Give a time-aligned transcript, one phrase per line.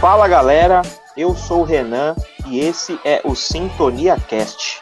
[0.00, 0.82] Fala galera,
[1.16, 2.14] eu sou o Renan
[2.46, 4.80] e esse é o Sintonia Cast.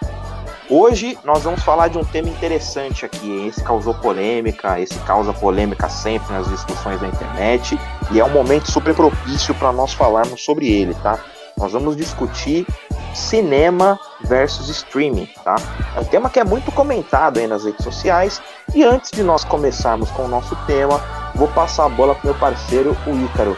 [0.69, 3.47] Hoje nós vamos falar de um tema interessante aqui.
[3.47, 8.71] Esse causou polêmica, esse causa polêmica sempre nas discussões da internet e é um momento
[8.71, 11.19] super propício para nós falarmos sobre ele, tá?
[11.57, 12.67] Nós vamos discutir
[13.15, 15.57] cinema versus streaming, tá?
[15.97, 18.43] É um tema que é muito comentado aí nas redes sociais.
[18.75, 21.01] E antes de nós começarmos com o nosso tema,
[21.35, 23.57] vou passar a bola pro meu parceiro, o Ícaro.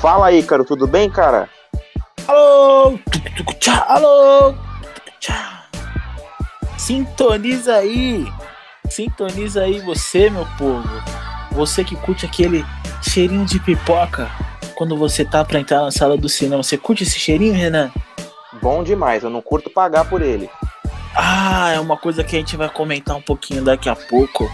[0.00, 1.46] Fala, Ícaro, tudo bem, cara?
[2.26, 2.98] Alô!
[3.86, 4.54] Alô!
[6.78, 8.26] Sintoniza aí!
[8.88, 10.88] Sintoniza aí você, meu povo.
[11.52, 12.64] Você que curte aquele
[13.02, 14.30] cheirinho de pipoca
[14.74, 16.62] quando você tá pra entrar na sala do cinema.
[16.62, 17.92] Você curte esse cheirinho, Renan?
[18.62, 20.48] Bom demais, eu não curto pagar por ele.
[21.14, 24.50] Ah, é uma coisa que a gente vai comentar um pouquinho daqui a pouco,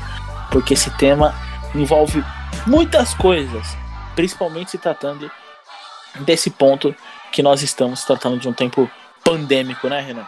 [0.50, 1.33] porque esse tema
[1.72, 2.25] envolve
[2.66, 3.77] muitas coisas,
[4.17, 5.31] principalmente se tratando
[6.20, 6.92] desse ponto
[7.31, 8.91] que nós estamos tratando de um tempo
[9.22, 10.27] pandêmico, né, Renan?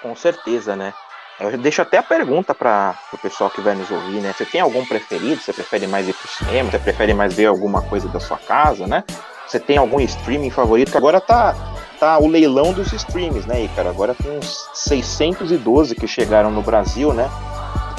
[0.00, 0.94] Com certeza, né?
[1.40, 4.32] Eu deixo até a pergunta para o pessoal que vai nos ouvir, né?
[4.32, 5.40] Você tem algum preferido?
[5.40, 6.70] Você prefere mais ir pro cinema?
[6.70, 9.02] Você prefere mais ver alguma coisa da sua casa, né?
[9.44, 10.92] Você tem algum streaming favorito?
[10.92, 11.54] Que agora tá,
[11.98, 13.90] tá o leilão dos streams, né, cara?
[13.90, 17.28] Agora tem uns 612 que chegaram no Brasil, né?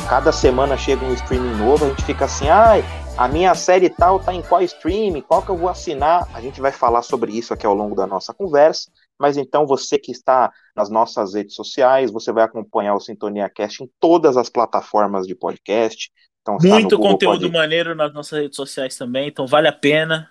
[0.07, 2.85] Cada semana chega um streaming novo, a gente fica assim, ai,
[3.17, 5.21] a minha série tal tá em qual streaming?
[5.21, 6.27] Qual que eu vou assinar?
[6.33, 8.91] A gente vai falar sobre isso aqui ao longo da nossa conversa.
[9.17, 13.83] Mas então você que está nas nossas redes sociais, você vai acompanhar o Sintonia Cast
[13.83, 16.11] em todas as plataformas de podcast.
[16.41, 20.29] Então, Muito conteúdo maneiro nas nossas redes sociais também, então vale a pena.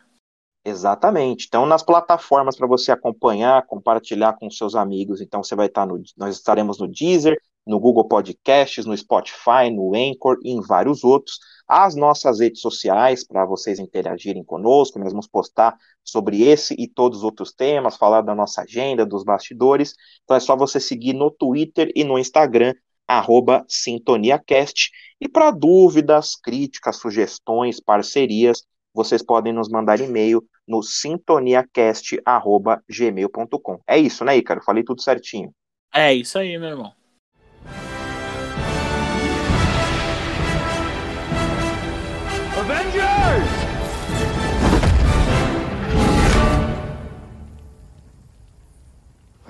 [0.64, 1.46] Exatamente.
[1.48, 5.20] Então, nas plataformas para você acompanhar, compartilhar com seus amigos.
[5.20, 6.00] Então, você vai estar no.
[6.16, 7.36] Nós estaremos no Deezer,
[7.67, 11.39] no Google Podcasts, no Spotify, no Anchor e em vários outros.
[11.67, 15.74] As nossas redes sociais para vocês interagirem conosco, nós vamos postar
[16.05, 19.95] sobre esse e todos os outros temas, falar da nossa agenda, dos bastidores.
[20.24, 22.74] Então é só você seguir no Twitter e no Instagram,
[23.08, 24.91] arroba SintoniaCast.
[25.20, 33.80] E para dúvidas, críticas, sugestões, parcerias, vocês podem nos mandar e-mail no sintoniacast.gmail.com.
[33.86, 34.63] É isso, né, Ícaro?
[34.63, 35.51] Falei tudo certinho.
[35.92, 37.04] É isso aí, meu irmão.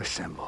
[0.05, 0.45] Assemble.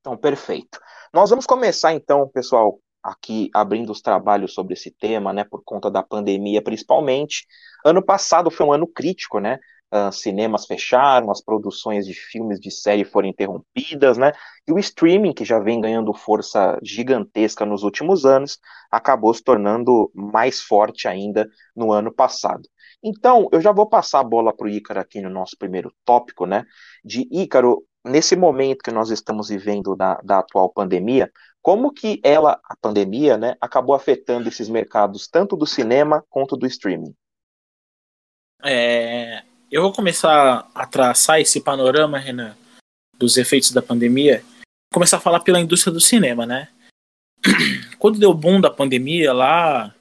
[0.00, 0.78] Então, perfeito.
[1.14, 5.90] Nós vamos começar então, pessoal, aqui abrindo os trabalhos sobre esse tema, né, por conta
[5.90, 7.46] da pandemia principalmente.
[7.82, 9.58] Ano passado foi um ano crítico, né?
[9.92, 14.32] Uh, cinemas fecharam, as produções de filmes de série foram interrompidas, né?
[14.66, 18.58] E o streaming, que já vem ganhando força gigantesca nos últimos anos,
[18.90, 22.68] acabou se tornando mais forte ainda no ano passado.
[23.02, 26.46] Então, eu já vou passar a bola para o Ícaro aqui no nosso primeiro tópico,
[26.46, 26.64] né?
[27.04, 31.30] De Ícaro, nesse momento que nós estamos vivendo da, da atual pandemia,
[31.62, 36.66] como que ela, a pandemia, né, acabou afetando esses mercados, tanto do cinema quanto do
[36.66, 37.12] streaming?
[38.62, 42.56] É, eu vou começar a traçar esse panorama, Renan,
[43.18, 44.44] dos efeitos da pandemia.
[44.92, 46.68] Começar a falar pela indústria do cinema, né?
[47.98, 49.94] Quando deu o boom da pandemia, lá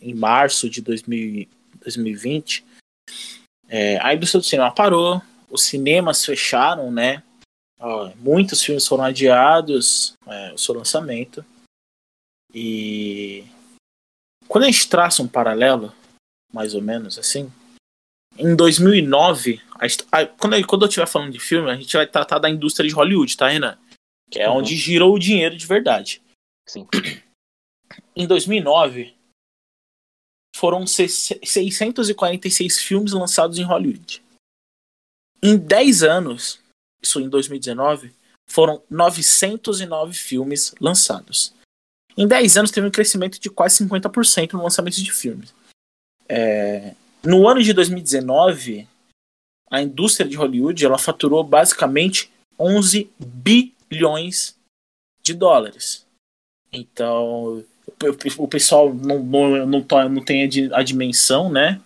[0.00, 1.48] em março de 2000,
[1.82, 2.64] 2020,
[3.68, 7.22] é, a indústria do cinema parou, os cinemas fecharam, né?
[8.16, 11.44] muitos filmes foram adiados, é, o seu lançamento.
[12.52, 13.44] E
[14.48, 15.92] quando a gente traça um paralelo,
[16.52, 17.52] mais ou menos assim,
[18.38, 19.86] em 2009, a,
[20.18, 22.94] a, quando, quando eu estiver falando de filme, a gente vai tratar da indústria de
[22.94, 23.78] Hollywood, tá, Renan?
[24.30, 24.56] Que é uhum.
[24.56, 26.22] onde girou o dinheiro de verdade.
[26.66, 26.86] Sim.
[28.16, 29.14] Em 2009,
[30.54, 34.22] foram 646 filmes lançados em Hollywood.
[35.42, 36.60] Em 10 anos,
[37.02, 38.14] isso em 2019,
[38.48, 41.52] foram 909 filmes lançados.
[42.16, 45.52] Em 10 anos teve um crescimento de quase 50% no lançamento de filmes.
[46.28, 46.94] É...
[47.24, 48.86] No ano de 2019,
[49.70, 54.56] a indústria de Hollywood ela faturou basicamente 11 bilhões
[55.22, 56.06] de dólares.
[56.72, 57.64] Então,
[58.36, 61.80] o pessoal não, não, não, não tem a dimensão né,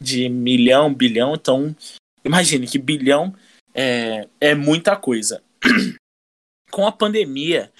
[0.00, 1.34] de milhão, bilhão.
[1.34, 1.76] Então,
[2.24, 3.34] imagine que bilhão
[3.74, 5.42] é, é muita coisa.
[6.72, 7.70] com a pandemia,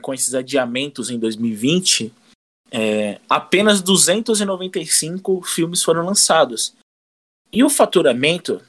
[0.00, 2.12] com esses adiamentos em 2020,
[2.70, 6.74] é, apenas 295 filmes foram lançados.
[7.52, 8.62] E o faturamento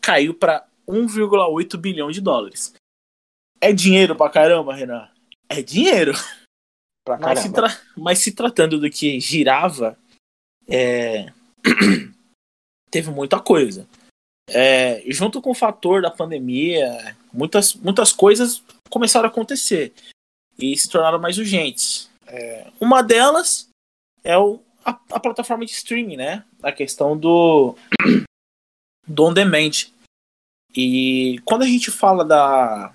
[0.00, 2.74] caiu para 1,8 bilhão de dólares.
[3.60, 5.08] É dinheiro pra caramba, Renan?
[5.48, 6.12] É dinheiro.
[7.04, 9.96] Pra Mas se, tra- mas se tratando do que girava,
[10.66, 11.32] é,
[12.90, 13.86] teve muita coisa.
[14.48, 19.92] É, junto com o fator da pandemia, muitas, muitas coisas começaram a acontecer
[20.58, 22.08] e se tornaram mais urgentes.
[22.26, 23.68] É, uma delas
[24.24, 26.44] é o, a, a plataforma de streaming, né?
[26.62, 27.76] A questão do,
[29.06, 29.90] do on demand.
[30.74, 32.94] E quando a gente fala da,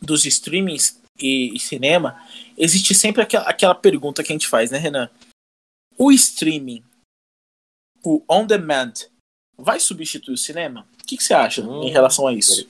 [0.00, 2.20] dos streamings e, e cinema,
[2.56, 5.10] existe sempre aquela, aquela pergunta que a gente faz, né, Renan?
[5.96, 6.84] O streaming,
[8.02, 8.92] o on demand,
[9.56, 10.86] vai substituir o cinema?
[11.00, 12.68] O que, que você acha Hum, em relação a isso?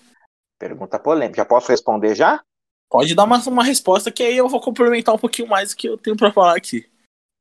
[0.58, 1.36] Pergunta polêmica.
[1.36, 2.42] Já posso responder já?
[2.94, 5.88] Pode dar uma, uma resposta que aí eu vou complementar um pouquinho mais o que
[5.88, 6.86] eu tenho pra falar aqui.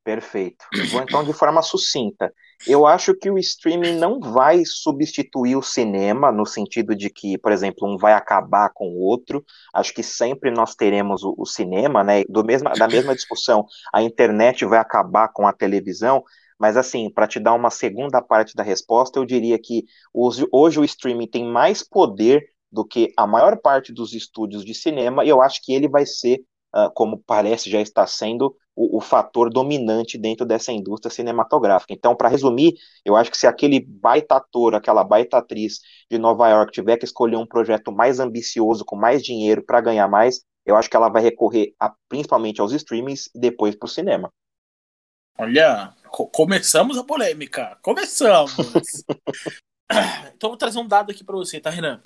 [0.02, 0.64] Perfeito.
[0.90, 2.34] Vou então de forma sucinta.
[2.66, 7.52] Eu acho que o streaming não vai substituir o cinema, no sentido de que, por
[7.52, 9.44] exemplo, um vai acabar com o outro.
[9.72, 12.24] Acho que sempre nós teremos o, o cinema, né?
[12.28, 16.24] Do mesma, da mesma discussão, a internet vai acabar com a televisão.
[16.58, 20.80] Mas, assim, para te dar uma segunda parte da resposta, eu diria que hoje, hoje
[20.80, 25.28] o streaming tem mais poder do que a maior parte dos estúdios de cinema, e
[25.28, 26.42] eu acho que ele vai ser,
[26.72, 31.94] ah, como parece já está sendo, o, o fator dominante dentro dessa indústria cinematográfica.
[31.94, 32.74] Então, para resumir,
[33.04, 35.78] eu acho que se aquele baita ator, aquela baita atriz
[36.10, 40.08] de Nova York tiver que escolher um projeto mais ambicioso, com mais dinheiro para ganhar
[40.08, 43.88] mais, eu acho que ela vai recorrer a, principalmente aos streamings e depois para o
[43.88, 44.30] cinema.
[45.38, 47.78] Olha, co- começamos a polêmica.
[47.82, 49.04] Começamos.
[50.34, 52.02] então vou trazer um dado aqui pra você, tá, Renan?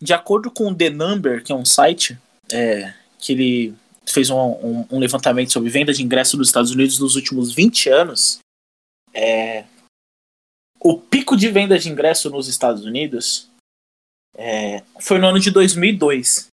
[0.00, 2.18] De acordo com o The Number, que é um site
[2.52, 3.74] é, que ele
[4.06, 7.88] fez um, um- um levantamento sobre venda de ingresso dos Estados Unidos nos últimos 20
[7.88, 8.38] anos,
[9.14, 9.64] é,
[10.80, 13.48] o pico de venda de ingresso nos Estados Unidos
[14.36, 16.48] é, foi no ano de 2002.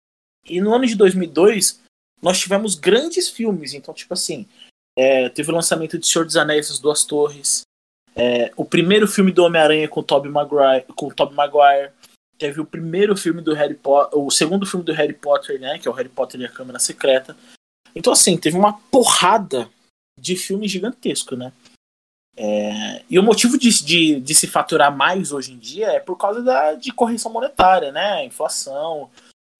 [0.46, 1.80] E no ano de 2002,
[2.22, 3.74] nós tivemos grandes filmes.
[3.74, 4.46] Então, tipo assim,
[4.96, 7.62] é, teve o lançamento de Senhor dos Anéis, As Duas Torres.
[8.14, 11.90] É, o primeiro filme do Homem-Aranha com o Tobey Maguire, com o Tobey Maguire.
[12.40, 15.86] Teve o primeiro filme do Harry Potter, o segundo filme do Harry Potter, né, que
[15.86, 17.36] é o Harry Potter e a Câmara Secreta.
[17.94, 19.68] Então assim, teve uma porrada
[20.18, 21.52] de filme gigantesco, né?
[22.34, 26.16] É, e o motivo de, de, de se faturar mais hoje em dia é por
[26.16, 28.24] causa da, de correção monetária, né?
[28.24, 29.10] Inflação,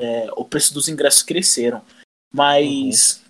[0.01, 1.85] é, o preço dos ingressos cresceram.
[2.33, 3.23] Mas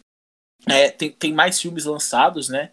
[0.69, 2.70] é, tem, tem mais filmes lançados, né?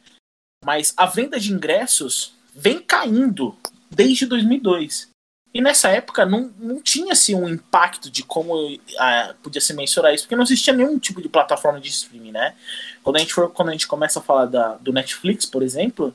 [0.64, 3.58] Mas a venda de ingressos vem caindo
[3.90, 5.10] desde 2002.
[5.54, 8.54] E nessa época não, não tinha assim, um impacto de como
[9.00, 12.56] ah, podia se mensurar isso, porque não existia nenhum tipo de plataforma de streaming, né?
[13.02, 16.14] Quando a gente, for, quando a gente começa a falar da, do Netflix, por exemplo,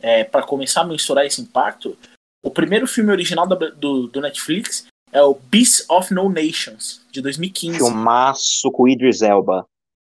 [0.00, 1.96] é, para começar a mensurar esse impacto,
[2.42, 7.20] o primeiro filme original da- do, do Netflix é o Beasts of No Nations, de
[7.20, 7.78] 2015.
[7.78, 9.66] Filmaço com Idris Elba.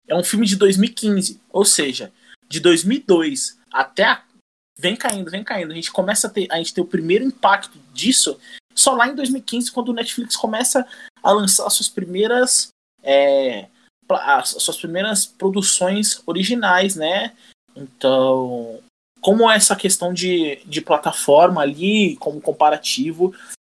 [0.07, 1.39] É um filme de 2015.
[1.51, 2.11] Ou seja,
[2.47, 4.05] de 2002 até.
[4.05, 4.24] A...
[4.85, 5.71] Vem caindo, vem caindo.
[5.71, 8.39] A gente começa a ter, a gente ter o primeiro impacto disso
[8.73, 10.85] só lá em 2015, quando o Netflix começa
[11.23, 12.69] a lançar suas primeiras.
[13.03, 13.67] é,
[14.09, 17.33] as suas primeiras produções originais, né?
[17.75, 18.79] Então.
[19.21, 23.33] Como essa questão de, de plataforma ali, como comparativo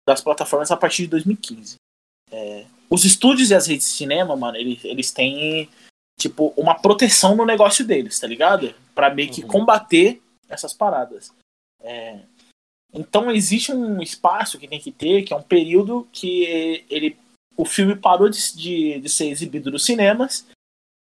[0.08, 1.75] das plataformas a partir de 2015.
[2.30, 5.68] É, os estúdios e as redes de cinema, mano, eles, eles têm
[6.20, 8.73] tipo, uma proteção no negócio deles, tá ligado?
[8.94, 9.49] Pra meio que Uhum.
[9.49, 11.33] combater essas paradas.
[11.83, 12.21] É,
[12.92, 17.16] Então existe um espaço que tem que ter, que é um período que ele,
[17.57, 20.47] o filme parou de, de, de ser exibido nos cinemas,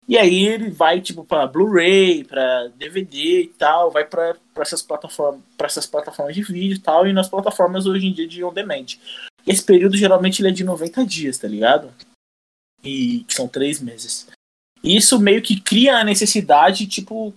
[0.08, 5.42] e aí ele vai tipo para Blu-ray, para DVD e tal, vai para essas plataformas,
[5.58, 8.54] para essas plataformas de vídeo e tal, e nas plataformas hoje em dia de on
[8.54, 8.86] demand.
[9.46, 11.94] Esse período geralmente ele é de 90 dias, tá ligado?
[12.84, 14.28] E são três meses.
[14.84, 17.34] Isso meio que cria a necessidade, tipo,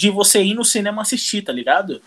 [0.00, 2.00] de você ir no cinema assistir, tá ligado?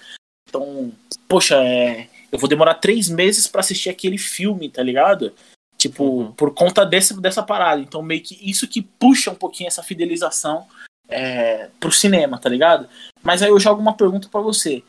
[0.49, 0.91] Então,
[1.27, 5.31] poxa, é, eu vou demorar três meses pra assistir aquele filme, tá ligado?
[5.77, 6.31] Tipo, Uhum.
[6.31, 7.79] por conta desse, dessa parada.
[7.79, 10.67] Então, meio que isso que puxa um pouquinho essa fidelização
[11.07, 12.89] é, pro cinema, tá ligado?
[13.21, 14.83] Mas aí eu jogo uma pergunta pra você.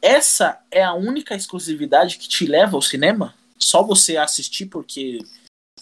[0.00, 3.34] Essa é a única exclusividade que te leva ao cinema?
[3.58, 5.18] Só você assistir porque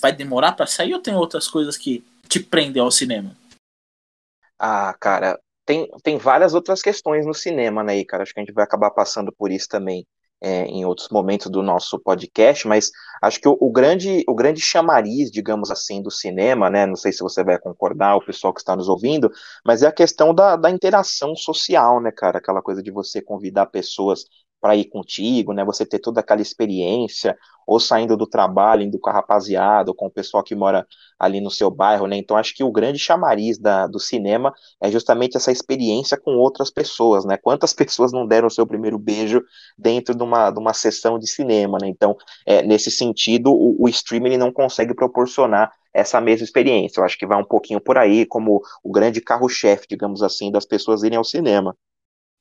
[0.00, 3.36] vai demorar pra sair ou tem outras coisas que te prendem ao cinema?
[4.58, 8.22] Ah, cara, tem, tem várias outras questões no cinema, né, cara?
[8.22, 10.06] Acho que a gente vai acabar passando por isso também
[10.40, 12.90] é, em outros momentos do nosso podcast, mas
[13.22, 16.84] acho que o, o grande, o grande chamariz, digamos assim, do cinema, né?
[16.84, 19.30] Não sei se você vai concordar, o pessoal que está nos ouvindo,
[19.64, 22.38] mas é a questão da, da interação social, né, cara?
[22.38, 24.26] Aquela coisa de você convidar pessoas
[24.64, 25.62] para ir contigo, né?
[25.62, 30.06] Você ter toda aquela experiência, ou saindo do trabalho, indo com a rapaziada, ou com
[30.06, 30.86] o pessoal que mora
[31.18, 32.16] ali no seu bairro, né?
[32.16, 36.70] Então acho que o grande chamariz da, do cinema é justamente essa experiência com outras
[36.70, 37.36] pessoas, né?
[37.36, 39.42] Quantas pessoas não deram o seu primeiro beijo
[39.76, 41.86] dentro de uma, de uma sessão de cinema, né?
[41.86, 42.16] Então,
[42.46, 47.00] é, nesse sentido, o, o streaming não consegue proporcionar essa mesma experiência.
[47.00, 50.64] Eu acho que vai um pouquinho por aí, como o grande carro-chefe, digamos assim, das
[50.64, 51.76] pessoas irem ao cinema.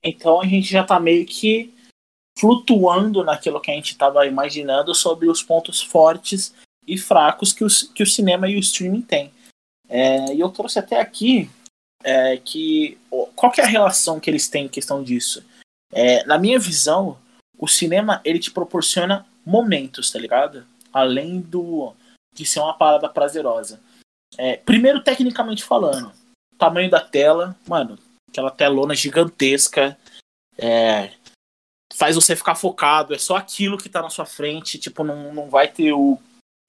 [0.01, 1.82] Então a gente já está meio que
[2.37, 6.53] flutuando naquilo que a gente estava imaginando sobre os pontos fortes
[6.87, 9.31] e fracos que, os, que o cinema e o streaming têm.
[9.87, 11.49] É, e eu trouxe até aqui
[12.03, 12.97] é, que
[13.35, 15.43] qual que é a relação que eles têm em questão disso.
[15.91, 17.17] É, na minha visão,
[17.57, 20.65] o cinema ele te proporciona momentos, tá ligado?
[20.91, 21.93] Além do
[22.33, 23.79] de ser uma parada prazerosa.
[24.37, 26.11] É, primeiro, tecnicamente falando,
[26.57, 29.95] tamanho da tela, mano, aquela telona gigantesca,
[30.57, 31.11] é,
[31.93, 35.49] faz você ficar focado, é só aquilo que tá na sua frente, tipo, não, não
[35.49, 36.19] vai ter o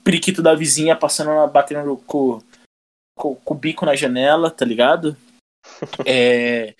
[0.02, 2.40] periquito da vizinha passando, batendo com,
[3.16, 5.16] com, com o bico na janela, tá ligado?
[6.06, 6.74] É,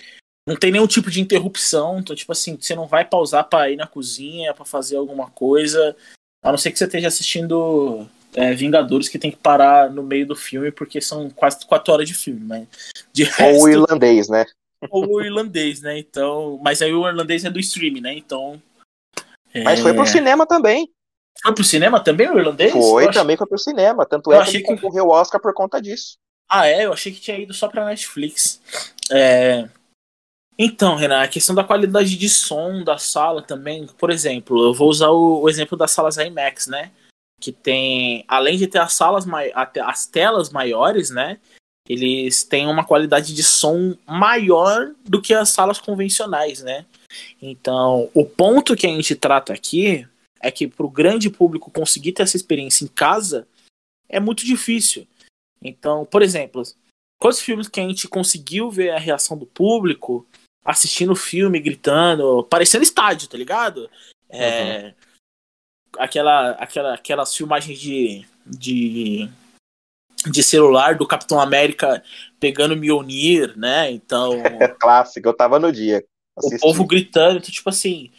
[0.46, 3.76] não tem nenhum tipo de interrupção, então, tipo assim, você não vai pausar para ir
[3.76, 5.96] na cozinha, para fazer alguma coisa,
[6.44, 10.26] a não ser que você esteja assistindo é, Vingadores que tem que parar no meio
[10.26, 12.68] do filme porque são quase quatro horas de filme, mas
[13.10, 14.44] de resto, ou o irlandês, né?
[14.90, 15.98] Ou o irlandês, né?
[15.98, 18.14] Então, mas aí o irlandês é do streaming, né?
[18.14, 18.60] Então.
[19.62, 20.90] Mas foi pro é, cinema também.
[21.42, 22.72] Foi pro cinema também o irlandês?
[22.72, 24.06] Foi, também foi pro cinema.
[24.06, 26.16] Tanto é que ele concorreu ao Oscar por conta disso.
[26.48, 26.84] Ah, é?
[26.84, 28.60] Eu achei que tinha ido só pra Netflix.
[29.10, 29.68] É...
[30.58, 34.88] Então, Renan, a questão da qualidade de som da sala também, por exemplo, eu vou
[34.88, 36.92] usar o, o exemplo das salas IMAX, né?
[37.40, 39.24] Que tem, além de ter as salas,
[39.84, 41.40] as telas maiores, né?
[41.88, 46.86] Eles têm uma qualidade de som maior do que as salas convencionais, né?
[47.40, 50.06] Então, o ponto que a gente trata aqui
[50.40, 53.46] é que para o grande público conseguir ter essa experiência em casa
[54.08, 55.06] é muito difícil.
[55.62, 56.62] Então, por exemplo,
[57.18, 60.26] quantos filmes que a gente conseguiu ver a reação do público
[60.64, 63.90] assistindo o filme, gritando, parecendo estádio, tá ligado?
[64.28, 64.92] É, uhum.
[65.98, 69.28] aquela, aquela, aquelas filmagens de, de,
[70.30, 72.02] de celular do Capitão América
[72.40, 73.90] pegando Mjolnir, né?
[73.90, 74.32] Então.
[74.80, 76.04] Clássico, eu tava no dia.
[76.36, 76.56] Assisti.
[76.56, 78.10] O povo gritando, então, tipo assim.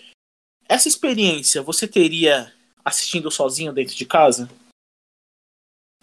[0.68, 2.52] Essa experiência você teria
[2.84, 4.50] assistindo sozinho dentro de casa?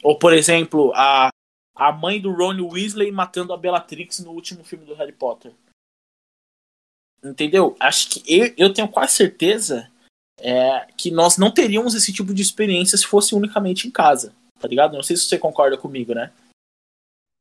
[0.02, 1.30] Ou, por exemplo, a,
[1.74, 5.52] a mãe do Ron Weasley matando a Bellatrix no último filme do Harry Potter.
[7.24, 7.76] Entendeu?
[7.78, 9.90] Acho que eu, eu tenho quase certeza
[10.38, 14.34] é, que nós não teríamos esse tipo de experiência se fosse unicamente em casa.
[14.62, 14.94] Tá ligado?
[14.94, 16.30] Não sei se você concorda comigo, né?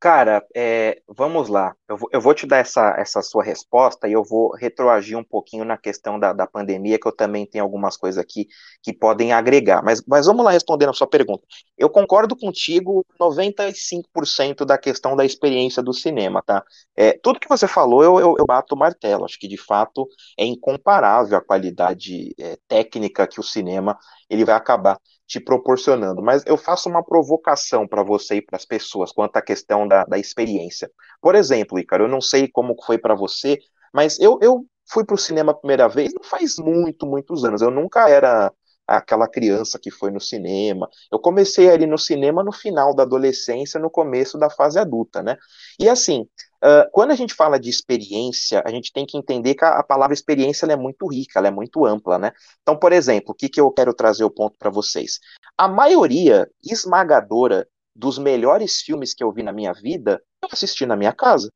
[0.02, 1.76] Cara, é, vamos lá.
[1.88, 5.24] Eu vou, eu vou, te dar essa, essa sua resposta e eu vou retroagir um
[5.24, 8.48] pouquinho na questão da, da pandemia, que eu também tenho algumas coisas aqui
[8.82, 9.84] que podem agregar.
[9.84, 11.44] Mas, mas vamos lá respondendo a sua pergunta.
[11.78, 16.64] Eu concordo contigo 95% da questão da experiência do cinema, tá?
[16.96, 19.24] É, tudo que você falou, eu, eu, eu, bato o martelo.
[19.24, 23.96] Acho que, de fato, é incomparável a qualidade é, técnica que o cinema
[24.28, 24.98] ele vai acabar
[25.32, 26.22] te proporcionando.
[26.22, 30.04] Mas eu faço uma provocação para você e para as pessoas quanto à questão da,
[30.04, 30.92] da experiência.
[31.22, 33.58] Por exemplo, Ícaro, eu não sei como foi para você,
[33.94, 37.62] mas eu, eu fui para o cinema a primeira vez não faz muito, muitos anos.
[37.62, 38.52] Eu nunca era
[38.86, 40.90] aquela criança que foi no cinema.
[41.10, 45.38] Eu comecei ali no cinema no final da adolescência, no começo da fase adulta, né?
[45.80, 46.28] E assim,
[46.64, 49.84] uh, quando a gente fala de experiência, a gente tem que entender que a, a
[49.84, 52.32] palavra experiência é muito rica, é muito ampla, né?
[52.62, 55.20] Então, por exemplo, o que, que eu quero trazer o ponto para vocês?
[55.58, 60.96] A maioria esmagadora dos melhores filmes que eu vi na minha vida, eu assisti na
[60.96, 61.50] minha casa.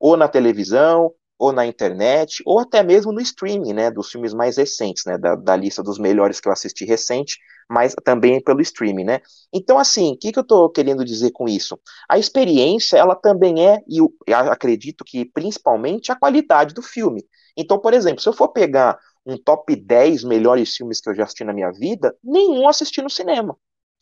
[0.00, 1.12] Ou na televisão,
[1.44, 5.34] ou na internet, ou até mesmo no streaming, né, dos filmes mais recentes, né, da,
[5.34, 9.20] da lista dos melhores que eu assisti recente, mas também pelo streaming, né.
[9.52, 11.78] Então, assim, o que, que eu estou querendo dizer com isso?
[12.08, 14.10] A experiência, ela também é, e eu
[14.50, 17.24] acredito que principalmente, a qualidade do filme.
[17.56, 21.24] Então, por exemplo, se eu for pegar um top 10 melhores filmes que eu já
[21.24, 23.56] assisti na minha vida, nenhum assisti no cinema.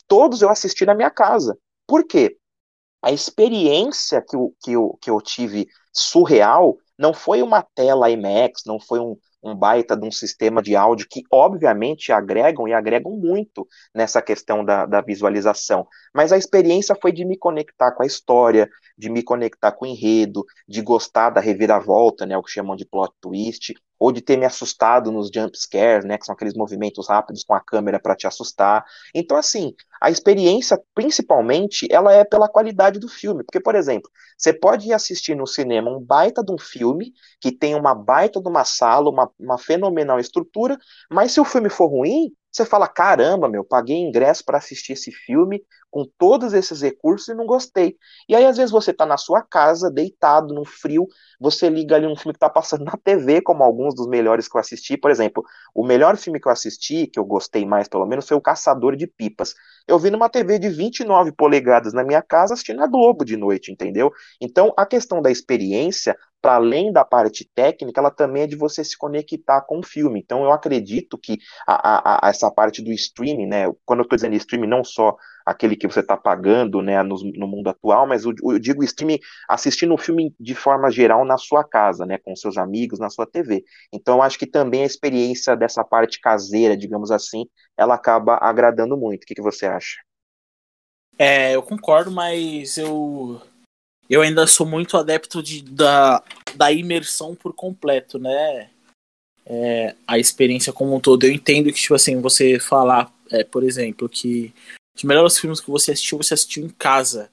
[0.07, 1.57] Todos eu assisti na minha casa.
[1.87, 2.37] Por quê?
[3.01, 8.61] A experiência que eu, que eu, que eu tive surreal não foi uma tela IMAX,
[8.65, 13.11] não foi um, um baita de um sistema de áudio que, obviamente, agregam e agregam
[13.11, 15.85] muito nessa questão da, da visualização.
[16.15, 18.69] Mas a experiência foi de me conectar com a história,
[19.03, 22.85] de me conectar com o enredo, de gostar da reviravolta, né, o que chamam de
[22.85, 27.09] plot twist, ou de ter me assustado nos jump scares, né, que são aqueles movimentos
[27.09, 28.85] rápidos com a câmera para te assustar.
[29.13, 33.43] Então, assim, a experiência, principalmente, ela é pela qualidade do filme.
[33.43, 37.51] Porque, por exemplo, você pode ir assistir no cinema um baita de um filme, que
[37.51, 40.77] tem uma baita de uma sala, uma, uma fenomenal estrutura,
[41.11, 45.11] mas se o filme for ruim, você fala: caramba, meu, paguei ingresso para assistir esse
[45.11, 45.61] filme
[45.93, 47.95] com todos esses recursos e não gostei.
[48.27, 51.07] E aí, às vezes, você está na sua casa, deitado, no frio,
[51.39, 54.57] você liga ali um filme que está passando na TV, como alguns dos melhores que
[54.57, 54.97] eu assisti.
[54.97, 58.35] Por exemplo, o melhor filme que eu assisti, que eu gostei mais pelo menos, foi
[58.35, 59.53] O Caçador de Pipas.
[59.87, 63.71] Eu vi numa TV de 29 polegadas na minha casa assistindo a Globo de noite,
[63.71, 64.11] entendeu?
[64.41, 68.83] Então, a questão da experiência, para além da parte técnica, ela também é de você
[68.83, 70.19] se conectar com o filme.
[70.19, 73.71] Então, eu acredito que a, a, a essa parte do streaming, né?
[73.85, 77.47] Quando eu estou dizendo streaming, não só aquele que você está pagando né, no, no,
[77.47, 79.19] mundo atual, mas eu, eu digo streaming
[79.49, 83.25] assistindo o filme de forma geral na sua casa, né, com seus amigos, na sua
[83.25, 83.63] TV.
[83.91, 87.45] Então, acho que também a experiência dessa parte caseira, digamos assim,
[87.77, 89.23] ela acaba agradando muito.
[89.23, 89.97] O que, que você acha?
[91.17, 93.41] É, eu concordo, mas eu
[94.09, 96.21] eu ainda sou muito adepto de, da,
[96.55, 98.69] da imersão por completo, né?
[99.45, 101.23] É, a experiência como um todo.
[101.23, 104.53] Eu entendo que, tipo assim, você falar, é, por exemplo, que
[104.95, 107.29] os melhores filmes que você assistiu, você assistiu em casa.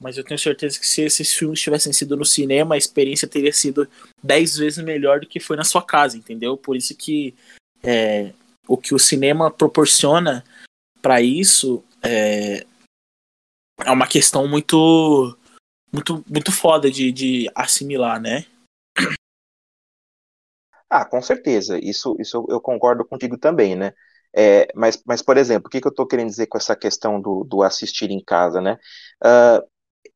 [0.00, 3.52] Mas eu tenho certeza que se esses filmes tivessem sido no cinema, a experiência teria
[3.52, 3.88] sido
[4.22, 6.56] dez vezes melhor do que foi na sua casa, entendeu?
[6.56, 7.34] Por isso que
[7.82, 8.32] é,
[8.66, 10.44] o que o cinema proporciona
[11.02, 12.64] para isso é,
[13.84, 15.36] é uma questão muito
[15.92, 18.44] muito, muito foda de, de assimilar, né?
[20.88, 21.78] Ah, com certeza.
[21.82, 23.92] Isso, isso eu concordo contigo também, né?
[24.36, 27.20] É, mas, mas, por exemplo, o que, que eu estou querendo dizer com essa questão
[27.20, 28.78] do, do assistir em casa, né?
[29.24, 29.66] Uh,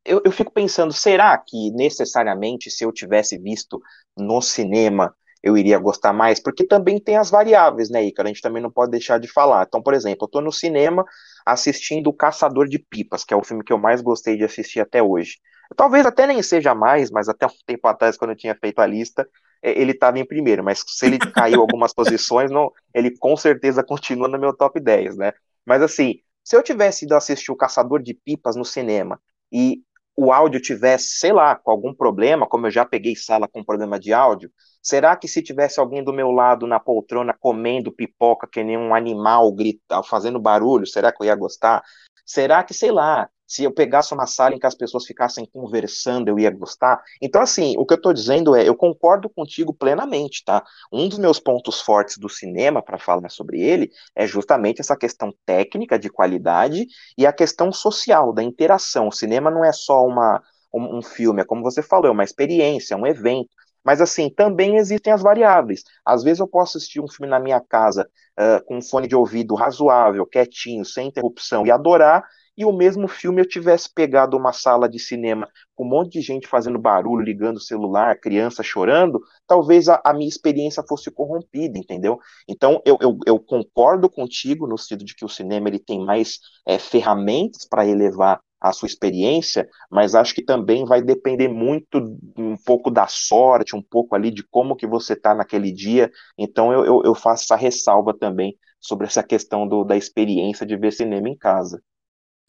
[0.05, 3.81] eu, eu fico pensando, será que necessariamente se eu tivesse visto
[4.17, 6.41] no cinema eu iria gostar mais?
[6.41, 8.29] Porque também tem as variáveis, né, Ícaro?
[8.29, 9.65] A gente também não pode deixar de falar.
[9.67, 11.05] Então, por exemplo, eu estou no cinema
[11.45, 14.81] assistindo O Caçador de Pipas, que é o filme que eu mais gostei de assistir
[14.81, 15.39] até hoje.
[15.77, 18.87] Talvez até nem seja mais, mas até um tempo atrás, quando eu tinha feito a
[18.87, 19.29] lista,
[19.63, 24.29] ele estava em primeiro, mas se ele caiu algumas posições, não, ele com certeza continua
[24.29, 25.33] no meu top 10, né?
[25.65, 29.21] Mas assim, se eu tivesse ido assistir o Caçador de Pipas no cinema
[29.51, 29.83] e
[30.17, 33.99] o áudio tivesse, sei lá, com algum problema, como eu já peguei sala com problema
[33.99, 34.51] de áudio,
[34.83, 38.95] será que se tivesse alguém do meu lado na poltrona comendo pipoca que nem um
[38.95, 41.83] animal, grita, fazendo barulho, será que eu ia gostar?
[42.27, 46.29] Será que, sei lá, se eu pegasse uma sala em que as pessoas ficassem conversando,
[46.29, 47.03] eu ia gostar.
[47.21, 50.65] Então, assim, o que eu estou dizendo é, eu concordo contigo plenamente, tá?
[50.93, 55.35] Um dos meus pontos fortes do cinema, para falar sobre ele, é justamente essa questão
[55.45, 56.87] técnica de qualidade
[57.19, 59.09] e a questão social, da interação.
[59.09, 62.25] O cinema não é só uma, um, um filme, é como você falou, é uma
[62.25, 63.51] experiência, é um evento.
[63.85, 65.83] Mas assim, também existem as variáveis.
[66.05, 69.17] Às vezes eu posso assistir um filme na minha casa uh, com um fone de
[69.17, 72.25] ouvido razoável, quietinho, sem interrupção, e adorar,
[72.57, 76.21] e o mesmo filme eu tivesse pegado uma sala de cinema com um monte de
[76.21, 81.79] gente fazendo barulho, ligando o celular, criança chorando, talvez a, a minha experiência fosse corrompida,
[81.79, 82.19] entendeu?
[82.49, 86.39] Então eu, eu, eu, concordo contigo no sentido de que o cinema ele tem mais
[86.67, 91.99] é, ferramentas para elevar a sua experiência, mas acho que também vai depender muito
[92.39, 96.09] um pouco da sorte, um pouco ali de como que você está naquele dia.
[96.39, 100.77] Então eu, eu, eu, faço essa ressalva também sobre essa questão do, da experiência de
[100.77, 101.83] ver cinema em casa.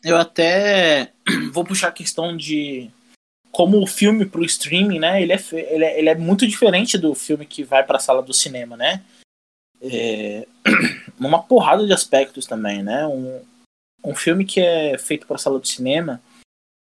[0.03, 1.13] Eu até
[1.51, 2.91] vou puxar a questão de
[3.51, 5.21] como o filme para o streaming, né?
[5.21, 8.21] Ele é, ele, é, ele é muito diferente do filme que vai para a sala
[8.21, 9.03] do cinema, né?
[9.79, 10.47] É,
[11.19, 13.05] uma porrada de aspectos também, né?
[13.05, 13.41] Um,
[14.03, 16.21] um filme que é feito para a sala do cinema,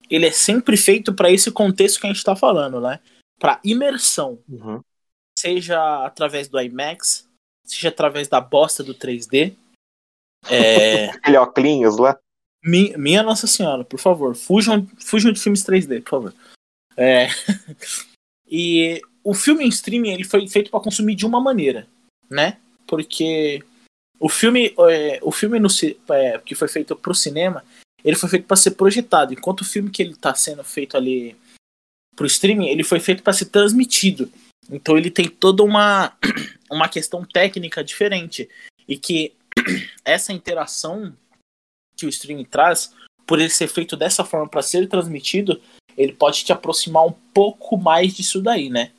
[0.09, 2.99] ele é sempre feito para esse contexto que a gente está falando, né?
[3.39, 4.81] Para imersão, uhum.
[5.37, 7.27] seja através do IMAX,
[7.63, 9.55] seja através da bosta do 3D.
[10.49, 11.09] É...
[11.13, 12.17] Aquele óculos lá.
[12.65, 16.33] Minha, minha, Nossa Senhora, por favor, fujam, fujam de filmes 3D, por favor.
[16.97, 17.27] É...
[18.49, 21.87] e o filme em streaming ele foi feito para consumir de uma maneira,
[22.29, 22.57] né?
[22.87, 23.63] Porque
[24.19, 25.67] o filme, é, o filme no,
[26.09, 27.63] é, que foi feito pro cinema,
[28.03, 31.35] ele foi feito para ser projetado, enquanto o filme que ele tá sendo feito ali
[32.15, 34.31] pro streaming, ele foi feito para ser transmitido.
[34.69, 36.13] Então ele tem toda uma
[36.71, 38.49] uma questão técnica diferente
[38.87, 39.33] e que
[40.03, 41.15] essa interação
[41.95, 42.93] que o streaming traz,
[43.25, 45.61] por ele ser feito dessa forma para ser transmitido,
[45.97, 48.91] ele pode te aproximar um pouco mais disso daí, né?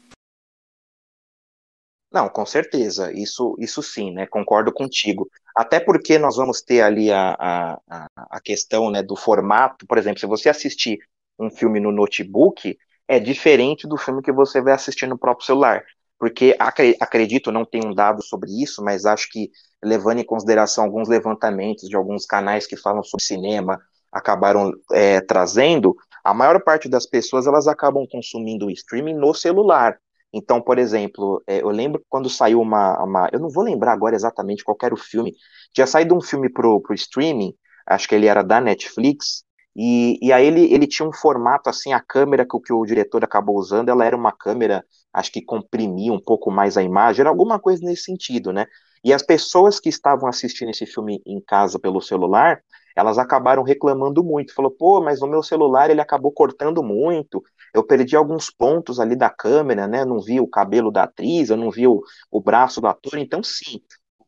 [2.12, 4.26] Não, com certeza, isso, isso sim, né?
[4.26, 5.28] Concordo contigo.
[5.54, 10.20] Até porque nós vamos ter ali a, a, a questão né, do formato, por exemplo,
[10.20, 10.98] se você assistir
[11.38, 12.78] um filme no notebook
[13.08, 15.84] é diferente do filme que você vai assistir no próprio celular.
[16.18, 19.50] Porque acredito, não tenho um dado sobre isso, mas acho que
[19.82, 23.78] levando em consideração alguns levantamentos de alguns canais que falam sobre cinema,
[24.10, 29.98] acabaram é, trazendo, a maior parte das pessoas elas acabam consumindo o streaming no celular.
[30.32, 34.16] Então, por exemplo, é, eu lembro quando saiu uma, uma, Eu não vou lembrar agora
[34.16, 35.34] exatamente qual era o filme.
[35.72, 37.54] Tinha saído um filme pro, pro streaming,
[37.86, 41.92] acho que ele era da Netflix, e, e aí ele, ele tinha um formato assim,
[41.92, 44.82] a câmera que, que o diretor acabou usando, ela era uma câmera,
[45.16, 48.66] acho que comprimia um pouco mais a imagem, era alguma coisa nesse sentido, né?
[49.02, 52.60] E as pessoas que estavam assistindo esse filme em casa pelo celular,
[52.94, 54.52] elas acabaram reclamando muito.
[54.52, 57.42] Falou, pô, mas o meu celular ele acabou cortando muito.
[57.72, 60.04] Eu perdi alguns pontos ali da câmera, né?
[60.04, 63.16] Não vi o cabelo da atriz, eu não vi o, o braço do ator.
[63.18, 63.80] Então, sim,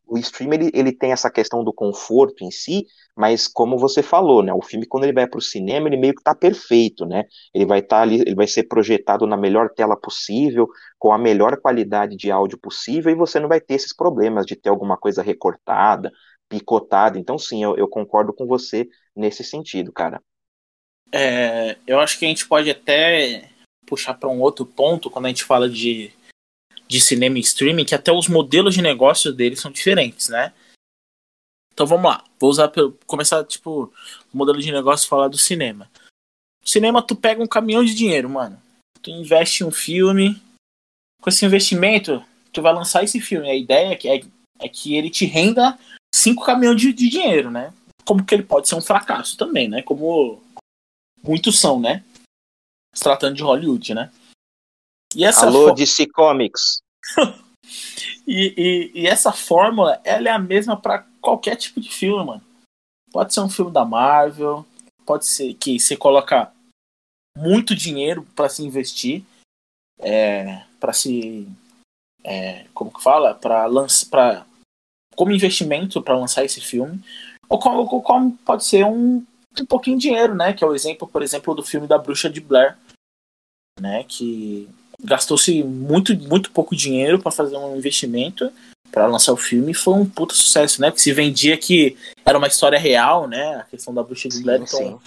[0.09, 4.41] o stream ele, ele tem essa questão do conforto em si, mas como você falou,
[4.41, 7.25] né, o filme quando ele vai para o cinema ele meio que está perfeito, né?
[7.53, 10.67] Ele vai estar tá ali, ele vai ser projetado na melhor tela possível,
[10.97, 14.55] com a melhor qualidade de áudio possível e você não vai ter esses problemas de
[14.55, 16.11] ter alguma coisa recortada,
[16.47, 17.19] picotada.
[17.19, 20.21] Então sim, eu, eu concordo com você nesse sentido, cara.
[21.11, 23.49] É, eu acho que a gente pode até
[23.85, 26.11] puxar para um outro ponto quando a gente fala de
[26.89, 30.51] de cinema e streaming que até os modelos de negócio deles são diferentes, né?
[31.71, 32.71] Então vamos lá, vou usar
[33.05, 33.93] começar tipo
[34.33, 35.89] o modelo de negócio falar do cinema.
[36.65, 38.61] cinema tu pega um caminhão de dinheiro, mano.
[39.01, 40.41] Tu investe em um filme,
[41.21, 43.49] com esse investimento tu vai lançar esse filme.
[43.49, 44.21] A ideia é que, é,
[44.59, 45.77] é que ele te renda
[46.13, 47.73] cinco caminhões de, de dinheiro, né?
[48.03, 49.81] Como que ele pode ser um fracasso também, né?
[49.83, 50.41] Como
[51.23, 52.03] muitos são, né?
[52.93, 54.11] Se tratando de Hollywood, né?
[55.15, 56.81] E essa Alô, DC Comics.
[58.27, 62.43] e, e, e, essa fórmula, ela é a mesma para qualquer tipo de filme, mano.
[63.11, 64.65] Pode ser um filme da Marvel,
[65.05, 66.51] pode ser que você coloca
[67.35, 69.23] muito dinheiro para se investir,
[69.97, 71.47] é, para se,
[72.23, 74.45] é, como que fala, para lançar,
[75.15, 77.03] como investimento para lançar esse filme,
[77.49, 79.25] ou como, ou como pode ser um,
[79.59, 80.53] um pouquinho de dinheiro, né?
[80.53, 82.77] Que é o exemplo, por exemplo, do filme da Bruxa de Blair,
[83.79, 84.03] né?
[84.03, 84.69] Que
[85.03, 88.51] gastou-se muito, muito pouco dinheiro para fazer um investimento
[88.91, 90.89] para lançar o filme e foi um puta sucesso, né?
[90.89, 93.57] Porque se vendia que era uma história real, né?
[93.57, 94.99] A questão da bruxa de Blair, então.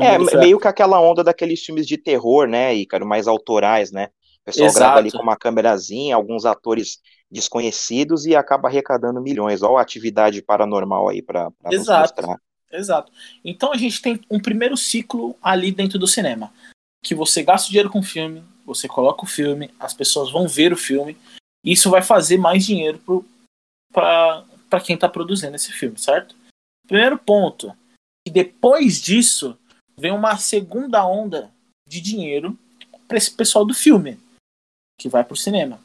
[0.00, 4.08] É, meio que aquela onda daqueles filmes de terror, né, Ícaro, mais autorais, né?
[4.40, 4.78] O pessoal Exato.
[4.78, 6.98] grava ali com uma câmerazinha, alguns atores
[7.30, 9.62] desconhecidos e acaba arrecadando milhões.
[9.62, 12.38] Olha a atividade paranormal aí para mostrar.
[12.70, 13.12] Exato.
[13.44, 16.52] Então a gente tem um primeiro ciclo ali dentro do cinema.
[17.04, 20.76] Que você gasta dinheiro com filme, você coloca o filme, as pessoas vão ver o
[20.76, 21.16] filme,
[21.64, 23.00] e isso vai fazer mais dinheiro
[23.92, 26.34] para quem está produzindo esse filme, certo?
[26.86, 27.76] Primeiro ponto,
[28.26, 29.58] que depois disso
[29.96, 31.52] vem uma segunda onda
[31.88, 32.58] de dinheiro
[33.06, 34.18] para esse pessoal do filme,
[34.98, 35.80] que vai pro cinema.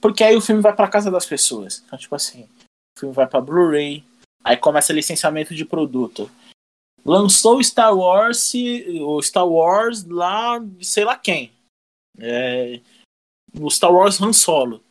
[0.00, 1.82] Porque aí o filme vai para casa das pessoas.
[1.84, 4.04] Então, tipo assim, o filme vai para Blu-ray,
[4.44, 6.30] aí começa licenciamento de produto.
[7.04, 8.52] Lançou Star Wars,
[9.00, 11.50] o Star Wars lá, sei lá quem.
[12.20, 12.80] É,
[13.52, 14.82] no Star Wars Han Solo.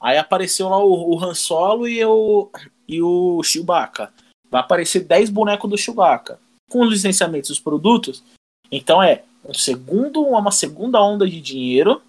[0.00, 2.50] Aí apareceu lá o, o Han Solo e o,
[2.86, 4.12] e o Chewbacca.
[4.50, 6.38] Vai aparecer 10 bonecos do Chewbacca.
[6.70, 8.22] Com os licenciamentos dos produtos.
[8.70, 12.02] Então é um segundo, uma segunda onda de dinheiro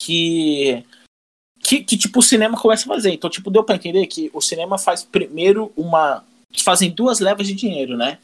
[0.00, 0.84] que,
[1.62, 3.12] que, que tipo o cinema começa a fazer.
[3.12, 6.24] Então, tipo, deu para entender que o cinema faz primeiro uma.
[6.64, 8.18] Fazem duas levas de dinheiro, né?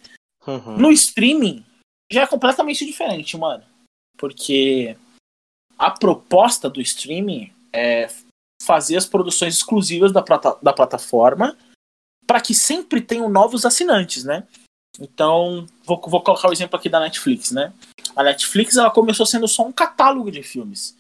[0.47, 0.79] Uhum.
[0.79, 1.65] No streaming
[2.11, 3.63] já é completamente diferente, mano.
[4.17, 4.97] Porque
[5.79, 8.09] a proposta do streaming é
[8.63, 11.57] fazer as produções exclusivas da, plata da plataforma
[12.27, 14.47] para que sempre tenham novos assinantes, né?
[14.99, 17.73] Então, vou, vou colocar o exemplo aqui da Netflix, né?
[18.15, 20.97] A Netflix ela começou sendo só um catálogo de filmes.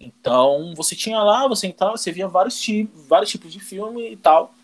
[0.00, 2.60] Então, você tinha lá, você entrava, você via vários,
[3.06, 4.54] vários tipos de filme e tal.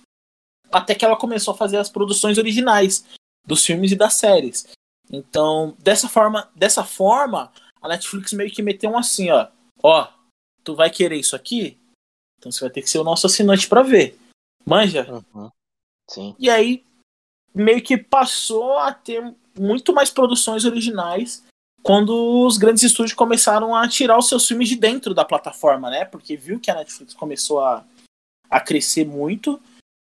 [0.73, 3.05] Até que ela começou a fazer as produções originais
[3.47, 4.67] dos filmes e das séries.
[5.11, 9.49] Então, dessa forma, dessa forma, a Netflix meio que meteu um assim, ó.
[9.83, 10.09] Ó,
[10.63, 11.79] tu vai querer isso aqui?
[12.39, 14.19] Então você vai ter que ser o nosso assinante para ver.
[14.65, 15.07] Manja?
[15.35, 15.51] Uhum.
[16.11, 16.35] Sim.
[16.39, 16.85] E aí,
[17.55, 21.45] meio que passou a ter muito mais produções originais
[21.83, 26.05] quando os grandes estúdios começaram a tirar os seus filmes de dentro da plataforma, né?
[26.05, 27.85] Porque viu que a Netflix começou a,
[28.51, 29.61] a crescer muito.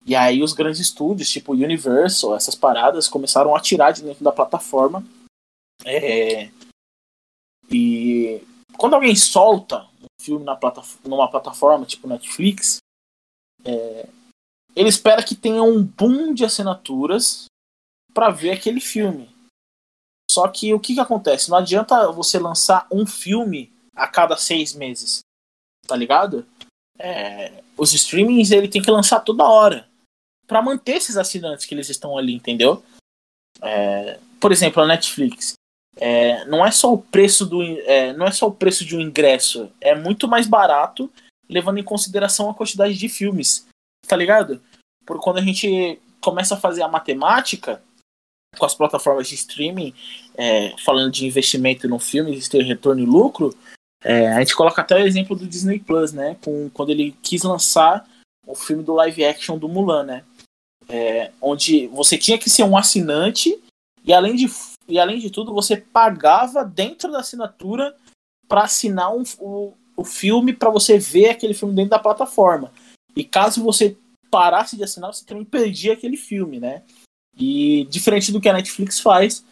[0.06, 4.32] E aí os grandes estúdios, tipo Universal, essas paradas, começaram a tirar de dentro da
[4.32, 5.04] plataforma.
[5.84, 6.50] É,
[7.70, 8.42] e
[8.78, 10.58] quando alguém solta um filme na
[11.04, 12.78] numa plataforma tipo Netflix,
[13.64, 14.08] é,
[14.76, 17.46] ele espera que tenha um boom de assinaturas
[18.14, 19.30] para ver aquele filme.
[20.30, 21.50] Só que o que, que acontece?
[21.50, 25.22] Não adianta você lançar um filme a cada seis meses,
[25.88, 26.46] tá ligado?
[26.98, 29.88] É, os streamings ele tem que lançar toda hora
[30.48, 32.84] para manter esses assinantes que eles estão ali, entendeu?
[33.62, 35.54] É, por exemplo, a Netflix.
[35.98, 39.00] É, não é só o preço do é, não é só o preço de um
[39.00, 41.10] ingresso, é muito mais barato
[41.50, 43.66] levando em consideração a quantidade de filmes,
[44.08, 44.62] tá ligado?
[45.06, 47.82] Porque quando a gente começa a fazer a matemática
[48.58, 49.94] com as plataformas de streaming,
[50.36, 53.54] é, falando de investimento no filme, de ter retorno e lucro,
[54.04, 56.38] é, a gente coloca até o exemplo do Disney Plus, né?
[56.44, 58.08] Com, quando ele quis lançar
[58.46, 60.24] o filme do live action do Mulan, né?
[60.88, 63.60] É, onde você tinha que ser um assinante
[64.04, 64.48] e além de,
[64.88, 67.96] e além de tudo você pagava dentro da assinatura
[68.48, 72.72] para assinar um, o, o filme para você ver aquele filme dentro da plataforma.
[73.16, 73.98] E caso você
[74.30, 76.84] parasse de assinar, você também perdia aquele filme, né?
[77.38, 79.44] E diferente do que a Netflix faz,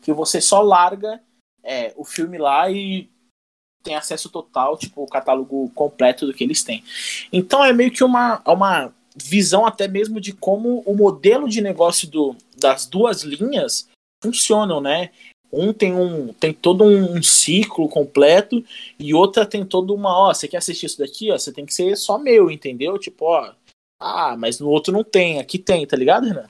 [0.00, 1.20] que você só larga
[1.62, 3.08] é, o filme lá e
[3.82, 6.84] tem acesso total, tipo, o catálogo completo do que eles têm.
[7.32, 12.08] Então é meio que uma, uma visão até mesmo de como o modelo de negócio
[12.08, 13.88] do, das duas linhas
[14.22, 15.10] funcionam, né?
[15.52, 18.64] Um tem um tem todo um ciclo completo
[18.98, 21.74] e outra tem toda uma, ó, você quer assistir isso daqui, ó, você tem que
[21.74, 22.98] ser só meu, entendeu?
[22.98, 23.52] Tipo, ó,
[24.00, 26.48] ah, mas no outro não tem, aqui tem, tá ligado, Renan?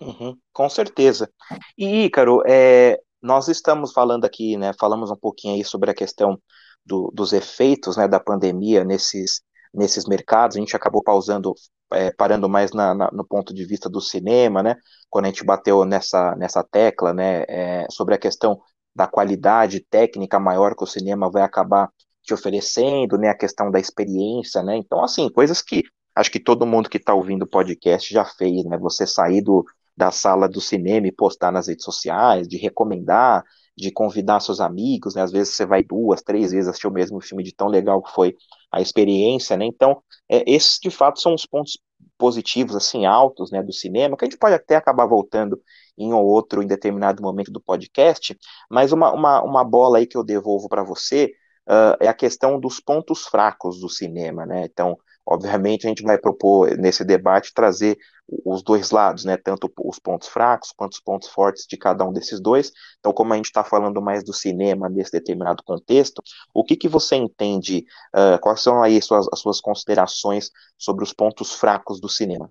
[0.00, 1.30] Uhum, com certeza.
[1.78, 6.40] E, Ícaro, é, nós estamos falando aqui, né, falamos um pouquinho aí sobre a questão
[6.84, 11.54] do, dos efeitos, né, da pandemia nesses, nesses mercados, a gente acabou pausando,
[11.92, 14.76] é, parando mais na, na, no ponto de vista do cinema, né,
[15.08, 18.60] quando a gente bateu nessa, nessa tecla, né, é, sobre a questão
[18.94, 21.88] da qualidade técnica maior que o cinema vai acabar
[22.22, 25.82] te oferecendo, né, a questão da experiência, né, então, assim, coisas que
[26.14, 29.64] acho que todo mundo que está ouvindo o podcast já fez, né, você sair do,
[29.96, 33.42] da sala do cinema e postar nas redes sociais, de recomendar,
[33.76, 35.22] de convidar seus amigos, né?
[35.22, 38.12] Às vezes você vai duas, três vezes assistir o mesmo filme de tão legal que
[38.12, 38.36] foi
[38.70, 39.64] a experiência, né?
[39.64, 41.78] Então, é, esses de fato são os pontos
[42.18, 45.60] positivos, assim, altos, né, do cinema, que a gente pode até acabar voltando
[45.98, 48.36] em ou outro em determinado momento do podcast,
[48.70, 51.32] mas uma, uma, uma bola aí que eu devolvo para você
[51.68, 54.64] uh, é a questão dos pontos fracos do cinema, né?
[54.64, 57.96] Então, Obviamente, a gente vai propor nesse debate trazer
[58.44, 59.36] os dois lados, né?
[59.36, 62.72] Tanto os pontos fracos quanto os pontos fortes de cada um desses dois.
[62.98, 66.88] Então, como a gente está falando mais do cinema nesse determinado contexto, o que, que
[66.88, 67.84] você entende?
[68.14, 72.50] Uh, quais são aí suas, as suas considerações sobre os pontos fracos do cinema?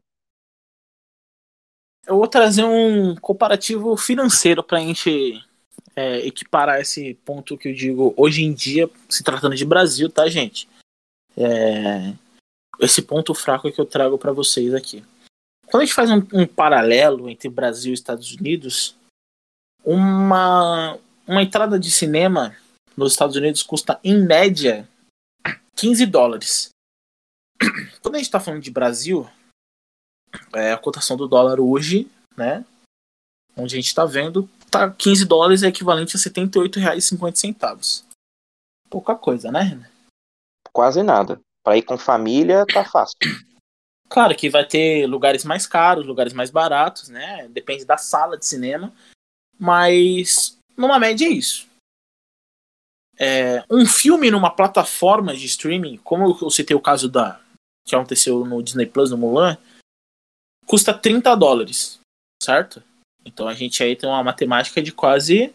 [2.07, 5.43] Eu vou trazer um comparativo financeiro para a gente
[5.95, 10.27] é, equiparar esse ponto que eu digo hoje em dia, se tratando de Brasil, tá,
[10.27, 10.67] gente?
[11.37, 12.13] É,
[12.81, 15.05] esse ponto fraco que eu trago para vocês aqui.
[15.67, 18.95] Quando a gente faz um, um, paralelo entre Brasil e Estados Unidos,
[19.85, 22.57] uma, uma entrada de cinema
[22.97, 24.87] nos Estados Unidos custa, em média,
[25.75, 26.69] 15 dólares.
[28.01, 29.29] Quando a gente está falando de Brasil,
[30.53, 32.65] é, a cotação do dólar hoje, né,
[33.55, 38.03] onde a gente está vendo, tá 15 dólares é equivalente a R$ 78,50.
[38.89, 39.79] Pouca coisa, né,
[40.73, 41.39] Quase nada.
[41.63, 43.17] Para ir com família, tá fácil.
[44.09, 47.47] Claro que vai ter lugares mais caros, lugares mais baratos, né?
[47.49, 48.91] Depende da sala de cinema.
[49.57, 51.67] Mas, numa média, é isso.
[53.17, 57.39] É, um filme numa plataforma de streaming, como eu citei o caso da
[57.85, 59.57] que aconteceu no Disney Plus, no Mulan,
[60.65, 61.99] custa 30 dólares,
[62.41, 62.81] certo?
[63.25, 65.53] Então a gente aí tem uma matemática de quase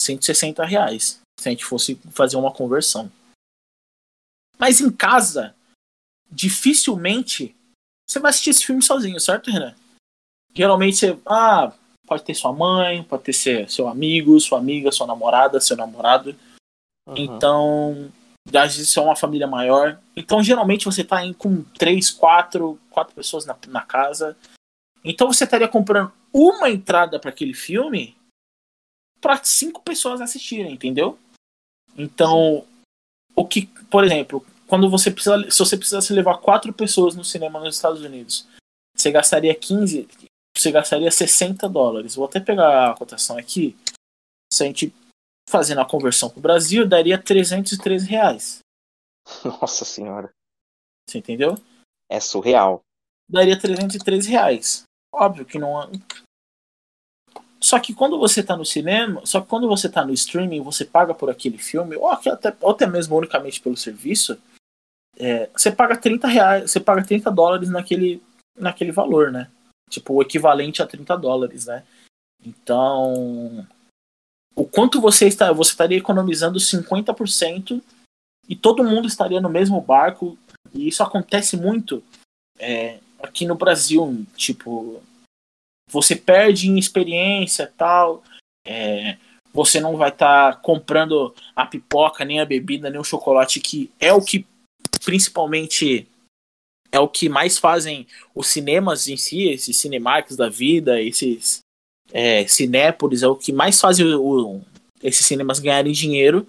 [0.00, 3.10] 160 reais, se a gente fosse fazer uma conversão.
[4.58, 5.54] Mas em casa,
[6.30, 7.54] dificilmente
[8.08, 9.74] você vai assistir esse filme sozinho, certo, Renan?
[10.54, 11.18] Geralmente você.
[11.26, 11.72] Ah,
[12.06, 16.36] pode ter sua mãe, pode ter seu amigo, sua amiga, sua namorada, seu namorado.
[17.08, 17.14] Uhum.
[17.16, 18.12] Então,
[18.54, 19.98] às vezes é uma família maior.
[20.14, 24.36] Então, geralmente você tá com três, quatro, quatro pessoas na, na casa.
[25.04, 28.16] Então você estaria comprando uma entrada para aquele filme
[29.20, 31.18] para cinco pessoas assistirem, entendeu?
[31.96, 32.66] Então,
[33.36, 37.60] o que, por exemplo, quando você precisa, se você precisasse levar quatro pessoas no cinema
[37.60, 38.46] nos Estados Unidos,
[38.96, 40.08] você gastaria 15,
[40.56, 42.14] você gastaria 60 dólares.
[42.14, 43.76] Vou até pegar a cotação aqui.
[44.52, 44.94] Se a gente
[45.48, 48.58] fazendo a conversão para o Brasil, daria 313 reais.
[49.44, 50.30] Nossa senhora.
[51.08, 51.54] Você entendeu?
[52.08, 52.80] É surreal.
[53.28, 54.84] Daria 313 reais.
[55.12, 55.90] Óbvio que não,
[57.64, 60.84] só que quando você tá no cinema, só que quando você tá no streaming, você
[60.84, 64.38] paga por aquele filme, ou até, ou até mesmo unicamente pelo serviço,
[65.16, 68.22] é, você paga 30 reais, você paga 30 dólares naquele,
[68.54, 69.50] naquele valor, né?
[69.88, 71.82] Tipo, o equivalente a 30 dólares, né?
[72.44, 73.66] Então.
[74.54, 77.82] o quanto você está, você estaria economizando 50%
[78.46, 80.36] e todo mundo estaria no mesmo barco.
[80.74, 82.04] E isso acontece muito
[82.58, 85.02] é, aqui no Brasil, tipo,
[85.90, 88.22] você perde em experiência tal.
[88.66, 89.16] É,
[89.52, 93.90] você não vai estar tá comprando a pipoca, nem a bebida, nem o chocolate, que
[94.00, 94.46] é o que
[95.04, 96.08] principalmente
[96.90, 101.60] é o que mais fazem os cinemas em si, esses cinemarks da vida, esses
[102.12, 104.62] é, Cinépolis, é o que mais fazem o, o,
[105.02, 106.46] esses cinemas ganharem dinheiro.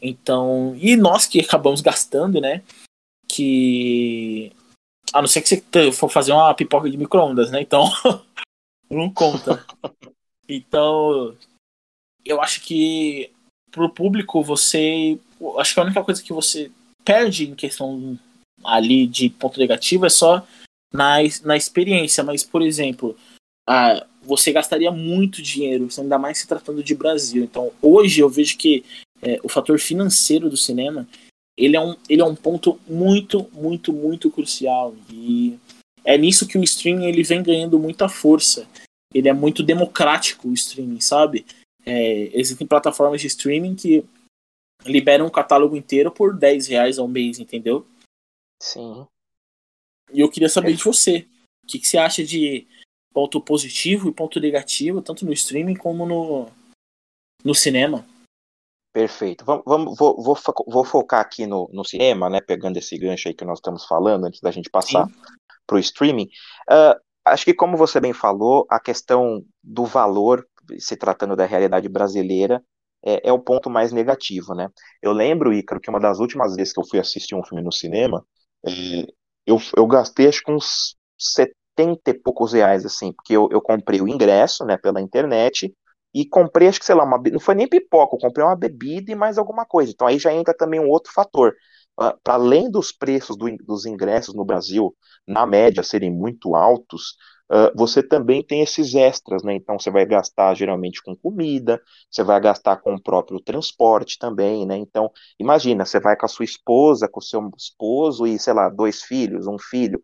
[0.00, 2.62] Então, e nós que acabamos gastando, né?
[3.28, 4.52] Que.
[5.12, 7.60] A não ser que você for fazer uma pipoca de micro-ondas, né?
[7.60, 7.84] Então,
[8.90, 9.64] não conta.
[10.50, 11.36] Então,
[12.24, 13.30] eu acho que
[13.70, 15.18] pro público você.
[15.58, 16.70] Acho que a única coisa que você
[17.04, 18.18] perde em questão
[18.64, 20.46] ali de ponto negativo é só
[20.90, 22.24] na, na experiência.
[22.24, 23.14] Mas, por exemplo,
[23.68, 27.44] a, você gastaria muito dinheiro, ainda mais se tratando de Brasil.
[27.44, 28.82] Então, hoje eu vejo que
[29.20, 31.06] é, o fator financeiro do cinema
[31.58, 34.94] ele é, um, ele é um ponto muito, muito, muito crucial.
[35.10, 35.58] E
[36.08, 38.66] é nisso que o streaming ele vem ganhando muita força.
[39.12, 41.44] Ele é muito democrático, o streaming, sabe?
[41.84, 44.02] É, existem plataformas de streaming que
[44.86, 47.86] liberam um catálogo inteiro por 10 reais ao mês, entendeu?
[48.62, 49.06] Sim.
[50.10, 50.76] E eu queria saber é.
[50.76, 51.28] de você.
[51.62, 52.66] O que, que você acha de
[53.12, 56.48] ponto positivo e ponto negativo, tanto no streaming como no,
[57.44, 58.06] no cinema?
[58.94, 59.44] Perfeito.
[59.44, 60.34] Vamos, vamos, vou, vou,
[60.66, 62.40] vou focar aqui no, no cinema, né?
[62.40, 65.06] Pegando esse gancho aí que nós estamos falando, antes da gente passar
[65.68, 66.28] para o streaming.
[66.70, 70.46] Uh, acho que, como você bem falou, a questão do valor,
[70.78, 72.64] se tratando da realidade brasileira,
[73.04, 74.68] é, é, o ponto mais negativo, né?
[75.02, 77.72] Eu lembro, Ícaro, que uma das últimas vezes que eu fui assistir um filme no
[77.72, 78.24] cinema,
[78.66, 78.70] é,
[79.46, 84.00] eu, eu gastei acho que uns 70 e poucos reais, assim, porque eu, eu comprei
[84.00, 85.72] o ingresso, né, pela internet,
[86.14, 89.12] e comprei, acho que, sei lá, uma, não foi nem pipoca, eu comprei uma bebida
[89.12, 89.92] e mais alguma coisa.
[89.92, 91.54] Então aí já entra também um outro fator.
[92.22, 94.94] Para além dos preços do, dos ingressos no Brasil,
[95.26, 97.16] na média, serem muito altos,
[97.50, 99.54] uh, você também tem esses extras, né?
[99.54, 101.80] Então você vai gastar geralmente com comida,
[102.10, 104.76] você vai gastar com o próprio transporte também, né?
[104.76, 108.68] Então, imagina, você vai com a sua esposa, com o seu esposo e, sei lá,
[108.68, 110.02] dois filhos, um filho.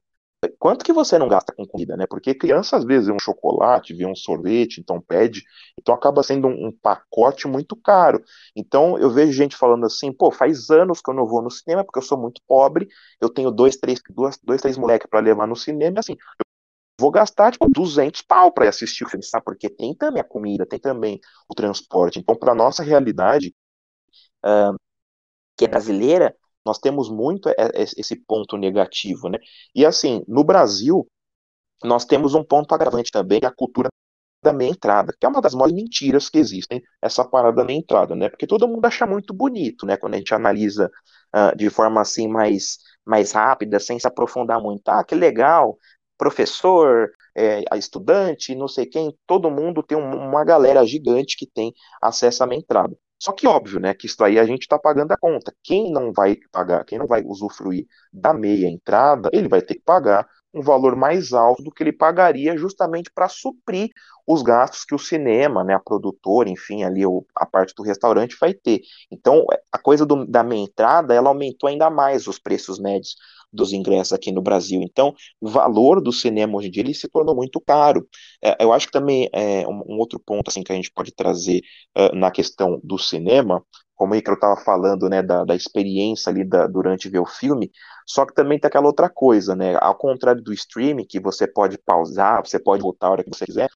[0.59, 2.07] Quanto que você não gasta com comida, né?
[2.07, 5.42] Porque criança às vezes vê um chocolate, vê um sorvete, então pede,
[5.78, 8.22] então acaba sendo um, um, pacote muito caro.
[8.57, 11.85] Então eu vejo gente falando assim, pô, faz anos que eu não vou no cinema
[11.85, 12.88] porque eu sou muito pobre,
[13.20, 16.16] eu tenho dois, três, duas, dois, três moleques para levar no cinema, assim,
[17.00, 19.44] vou gastar tipo 200 pau para assistir o filme, sabe?
[19.44, 22.18] Porque tem também a comida, tem também o transporte.
[22.18, 23.54] Então, para nossa realidade,
[24.44, 24.74] uh,
[25.57, 29.38] que é brasileira, nós temos muito esse ponto negativo, né?
[29.74, 31.07] E assim, no Brasil,
[31.83, 33.88] nós temos um ponto agravante também, a cultura
[34.42, 37.79] da meia entrada, que é uma das maiores mentiras que existem, essa parada da meia
[37.79, 38.29] entrada, né?
[38.29, 39.96] Porque todo mundo acha muito bonito, né?
[39.96, 40.90] Quando a gente analisa
[41.35, 44.88] uh, de forma assim mais, mais rápida, sem se aprofundar muito.
[44.88, 45.79] Ah, que legal,
[46.18, 51.72] professor, é, estudante, não sei quem, todo mundo tem um, uma galera gigante que tem
[52.00, 52.96] acesso à minha entrada.
[53.24, 55.54] Só que óbvio, né, que isso aí a gente está pagando a conta.
[55.62, 59.82] Quem não vai pagar, quem não vai usufruir da meia entrada, ele vai ter que
[59.82, 63.88] pagar um valor mais alto do que ele pagaria justamente para suprir
[64.26, 68.37] os gastos que o cinema, né, a produtora, enfim, ali o, a parte do restaurante
[68.40, 68.80] vai ter.
[69.10, 73.16] Então, a coisa do, da meia entrada, ela aumentou ainda mais os preços médios
[73.55, 74.81] dos ingressos aqui no Brasil.
[74.83, 78.07] Então, o valor do cinema hoje em dia ele se tornou muito caro.
[78.43, 81.12] É, eu acho que também é um, um, outro ponto assim que a gente pode
[81.14, 81.61] trazer
[81.97, 83.64] uh, na questão do cinema,
[83.95, 87.27] como aí que eu estava falando, né, da, da experiência ali da, durante ver o
[87.27, 87.71] filme,
[88.07, 91.79] só que também tem aquela outra coisa, né, ao contrário do streaming, que você pode
[91.79, 93.69] pausar, você pode voltar a hora que você quiser,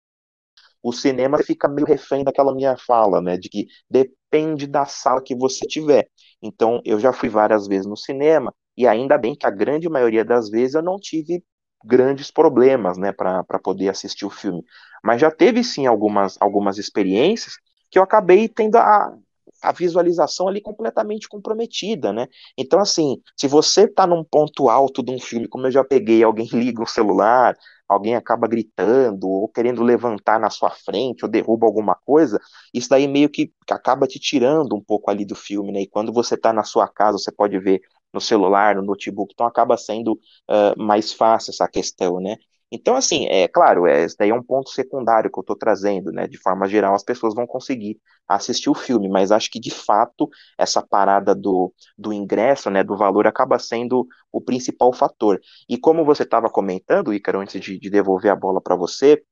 [0.82, 5.34] o cinema fica meio refém daquela minha fala, né, de que depende da sala que
[5.34, 6.08] você tiver.
[6.42, 10.24] Então, eu já fui várias vezes no cinema, e ainda bem que a grande maioria
[10.24, 11.42] das vezes eu não tive
[11.84, 14.64] grandes problemas, né, para poder assistir o filme.
[15.02, 17.54] Mas já teve sim algumas, algumas experiências
[17.90, 19.16] que eu acabei tendo a,
[19.62, 22.28] a visualização ali completamente comprometida, né?
[22.56, 26.22] Então, assim, se você está num ponto alto de um filme, como eu já peguei,
[26.22, 27.56] alguém liga o celular,
[27.88, 32.38] alguém acaba gritando ou querendo levantar na sua frente ou derruba alguma coisa,
[32.72, 35.80] isso daí meio que acaba te tirando um pouco ali do filme, né?
[35.82, 37.80] E quando você está na sua casa, você pode ver
[38.12, 40.12] no celular, no notebook, então acaba sendo
[40.48, 42.36] uh, mais fácil essa questão, né?
[42.70, 46.12] Então, assim, é claro, é, esse daí é um ponto secundário que eu estou trazendo,
[46.12, 46.26] né?
[46.28, 47.98] De forma geral, as pessoas vão conseguir
[48.28, 50.28] assistir o filme, mas acho que de fato
[50.58, 55.40] essa parada do, do ingresso, né, do valor, acaba sendo o principal fator.
[55.68, 59.22] E como você estava comentando, Ícaro, antes de, de devolver a bola para você,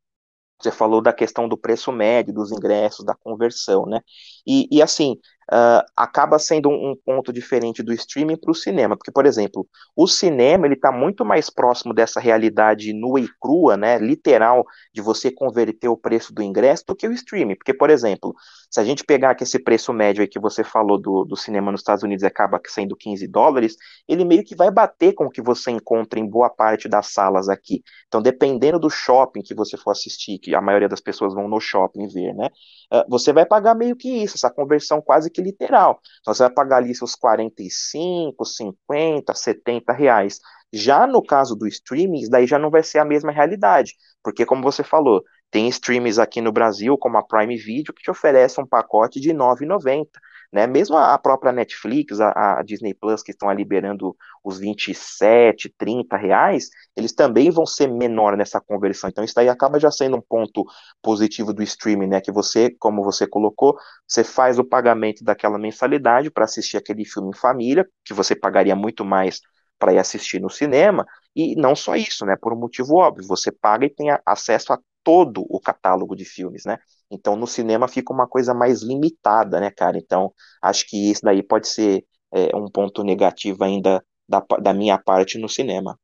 [0.60, 4.00] Você falou da questão do preço médio, dos ingressos, da conversão, né?
[4.46, 5.16] E, e assim,
[5.52, 9.66] uh, acaba sendo um, um, ponto diferente do streaming para o cinema, porque, por exemplo,
[9.94, 15.00] o cinema ele está muito mais próximo dessa realidade nua e crua, né, literal, de
[15.00, 18.34] você converter o preço do ingresso do que o streaming, porque, por exemplo,
[18.70, 21.70] se a gente pegar que esse preço médio aí que você falou do, do cinema
[21.70, 23.76] nos Estados Unidos acaba sendo 15 dólares,
[24.08, 27.48] ele meio que vai bater com o que você encontra em boa parte das salas
[27.48, 27.82] aqui.
[28.08, 31.60] Então, dependendo do shopping que você for assistir, que a maioria das pessoas vão no
[31.60, 32.48] shopping ver, né,
[32.92, 36.00] uh, você vai pagar meio que isso, essa conversão quase que literal.
[36.20, 40.40] Então você vai pagar ali seus 45, 50, 70 reais.
[40.72, 44.62] Já no caso do streaming, daí já não vai ser a mesma realidade, porque como
[44.62, 48.66] você falou, tem streams aqui no Brasil, como a Prime Video, que te oferece um
[48.66, 50.08] pacote de R$ 9,90.
[50.52, 50.66] Né?
[50.66, 56.68] Mesmo a própria Netflix, a, a, Disney Plus, que estão liberando os 27, 30 reais,
[56.96, 59.10] eles também vão ser menor nessa conversão.
[59.10, 60.64] Então, isso aí acaba já sendo um ponto
[61.02, 62.20] positivo do streaming, né?
[62.20, 63.76] Que você, como você colocou,
[64.06, 68.76] você faz o pagamento daquela mensalidade para assistir aquele filme em família, que você pagaria
[68.76, 69.40] muito mais
[69.78, 72.36] para ir assistir no cinema, e não só isso, né?
[72.40, 76.64] Por um motivo óbvio, você paga e tem acesso a todo o catálogo de filmes,
[76.64, 76.78] né?
[77.10, 79.96] Então no cinema fica uma coisa mais limitada, né, cara?
[79.96, 84.98] Então acho que isso daí pode ser é, um ponto negativo ainda da, da minha
[84.98, 85.98] parte no cinema.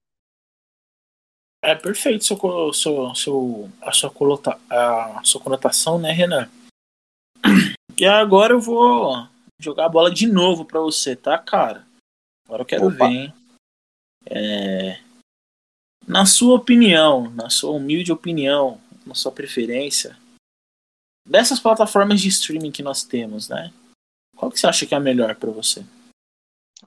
[1.65, 2.39] É perfeito seu,
[2.73, 6.49] seu, seu, a, sua colota, a sua conotação, né, Renan?
[7.95, 9.29] E agora eu vou
[9.61, 11.87] jogar a bola de novo para você, tá, cara?
[12.45, 13.07] Agora eu quero Opa.
[13.07, 13.35] ver, hein?
[14.27, 14.99] É...
[16.05, 20.19] Na sua opinião, na sua humilde opinião, na sua preferência,
[21.27, 23.73] dessas plataformas de streaming que nós temos, né?
[24.37, 25.85] Qual que você acha que é a melhor para você?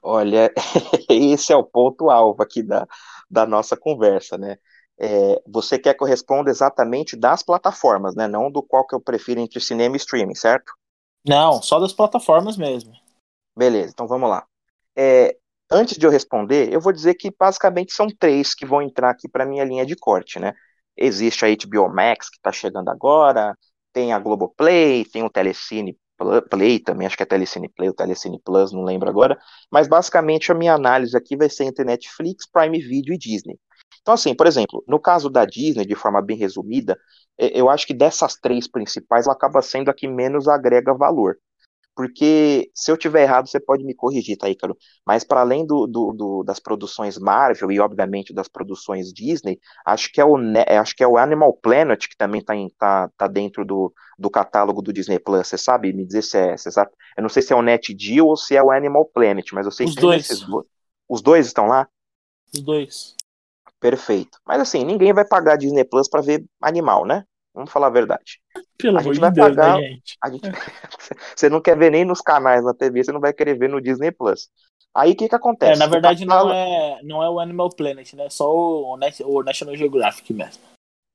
[0.02, 0.52] Olha,
[1.08, 2.86] esse é o ponto alvo aqui da,
[3.30, 4.56] da nossa conversa, né?
[4.98, 8.26] É, você quer que eu responda exatamente das plataformas, né?
[8.26, 10.72] Não do qual que eu prefiro entre cinema e streaming, certo?
[11.26, 12.92] Não, só das plataformas mesmo.
[13.56, 14.46] Beleza, então vamos lá.
[14.94, 15.36] É,
[15.70, 19.28] antes de eu responder, eu vou dizer que basicamente são três que vão entrar aqui
[19.28, 20.54] para minha linha de corte, né?
[20.96, 23.56] Existe a HBO Max que está chegando agora,
[23.96, 25.98] tem a Globoplay, tem o Telecine
[26.50, 29.38] Play também, acho que é Telecine Play ou Telecine Plus, não lembro agora,
[29.72, 33.58] mas basicamente a minha análise aqui vai ser entre Netflix, Prime Video e Disney.
[34.02, 36.98] Então, assim, por exemplo, no caso da Disney, de forma bem resumida,
[37.38, 41.38] eu acho que dessas três principais, ela acaba sendo a que menos agrega valor
[41.96, 44.76] porque se eu tiver errado, você pode me corrigir, tá, Ícaro?
[45.04, 50.12] Mas para além do, do, do, das produções Marvel e, obviamente, das produções Disney, acho
[50.12, 50.36] que é o,
[50.78, 54.82] acho que é o Animal Planet que também está tá, tá dentro do, do catálogo
[54.82, 55.48] do Disney Plus.
[55.48, 56.86] Você sabe me dizer se é, se é
[57.16, 59.64] Eu não sei se é o Net Deal ou se é o Animal Planet, mas
[59.64, 60.30] eu sei Os que dois.
[60.30, 60.66] Esses dois.
[61.08, 61.88] Os dois estão lá?
[62.52, 63.14] Os dois.
[63.80, 64.38] Perfeito.
[64.46, 67.24] Mas assim, ninguém vai pagar Disney Plus para ver animal, né?
[67.56, 68.38] Vamos falar a verdade.
[68.76, 69.78] Pelo a gente vai Deus, né, pagar.
[69.78, 70.18] Né, gente?
[70.22, 70.42] A gente...
[71.34, 73.80] você não quer ver nem nos canais na TV, você não vai querer ver no
[73.80, 74.50] Disney Plus.
[74.94, 75.72] Aí o que que acontece?
[75.72, 78.28] É, na verdade não, é, não é o Animal Planet, né?
[78.28, 80.62] Só o, o National Geographic mesmo.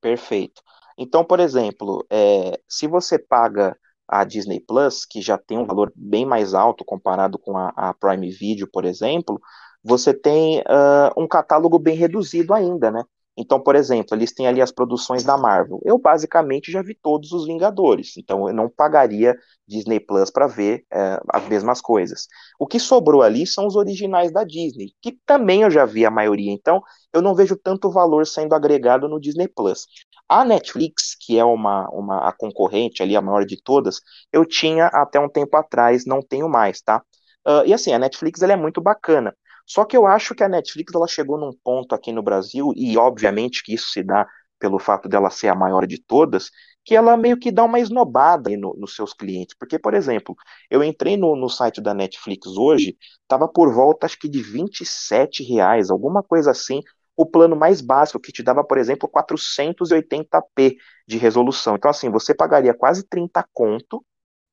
[0.02, 0.64] Perfeito.
[0.98, 3.78] Então, por exemplo, é, se você paga
[4.08, 7.94] a Disney Plus, que já tem um valor bem mais alto comparado com a, a
[7.94, 9.40] Prime Video, por exemplo,
[9.84, 13.04] você tem uh, um catálogo bem reduzido ainda, né?
[13.38, 15.80] Então, por exemplo, eles têm ali as produções da Marvel.
[15.86, 19.36] Eu basicamente já vi todos os Vingadores, então eu não pagaria
[19.68, 22.28] Disney Plus para ver é, as mesmas coisas.
[22.60, 26.12] O que sobrou ali são os originais da Disney, que também eu já vi a
[26.12, 26.82] maioria, então
[27.14, 29.88] eu não vejo tanto valor sendo agregado no Disney Plus.
[30.28, 34.02] A Netflix, que é uma, uma a concorrente ali, a maior de todas,
[34.32, 37.02] eu tinha até um tempo atrás, não tenho mais, tá?
[37.48, 39.36] Uh, e assim, a Netflix ela é muito bacana.
[39.66, 42.98] Só que eu acho que a Netflix ela chegou num ponto aqui no Brasil, e
[42.98, 44.28] obviamente que isso se dá
[44.60, 46.52] pelo fato dela ser a maior de todas,
[46.86, 49.56] que ela meio que dá uma esnobada no, nos seus clientes.
[49.58, 50.36] Porque, por exemplo,
[50.70, 55.44] eu entrei no, no site da Netflix hoje, estava por volta acho que de 27
[55.44, 56.82] reais, alguma coisa assim,
[57.16, 61.76] o plano mais básico, que te dava, por exemplo, 480p de resolução.
[61.76, 64.04] Então, assim, você pagaria quase 30 conto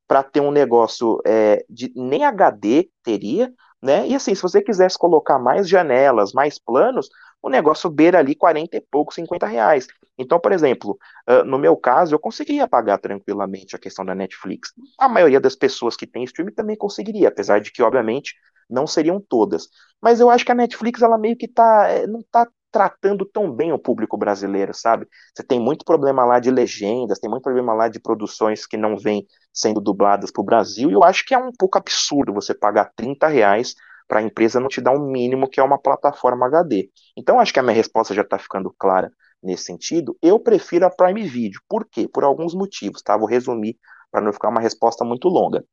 [0.06, 3.52] para ter um negócio é, de nem HD teria,
[3.82, 4.06] né?
[4.06, 7.08] E assim, se você quisesse colocar mais janelas, mais planos,
[7.42, 9.86] o negócio beira ali 40 e pouco, 50 reais.
[10.18, 10.98] Então, por exemplo,
[11.46, 14.72] no meu caso, eu conseguiria pagar tranquilamente a questão da Netflix.
[14.98, 18.34] A maioria das pessoas que tem streaming também conseguiria, apesar de que, obviamente,
[18.68, 19.68] não seriam todas.
[20.00, 23.50] Mas eu acho que a Netflix, ela meio que tá, eh, não tá tratando tão
[23.52, 25.06] bem o público brasileiro, sabe?
[25.34, 28.96] Você tem muito problema lá de legendas, tem muito problema lá de produções que não
[28.96, 32.54] vêm sendo dubladas para o Brasil, e eu acho que é um pouco absurdo você
[32.54, 33.74] pagar 30 reais
[34.06, 36.90] para a empresa não te dar um mínimo que é uma plataforma HD.
[37.16, 39.12] Então acho que a minha resposta já está ficando clara.
[39.42, 41.60] nesse sentido, eu prefiro a Prime Video.
[41.68, 42.08] Por quê?
[42.08, 43.16] Por alguns motivos, tá?
[43.16, 43.76] Vou resumir
[44.10, 45.64] para não ficar uma resposta muito longa.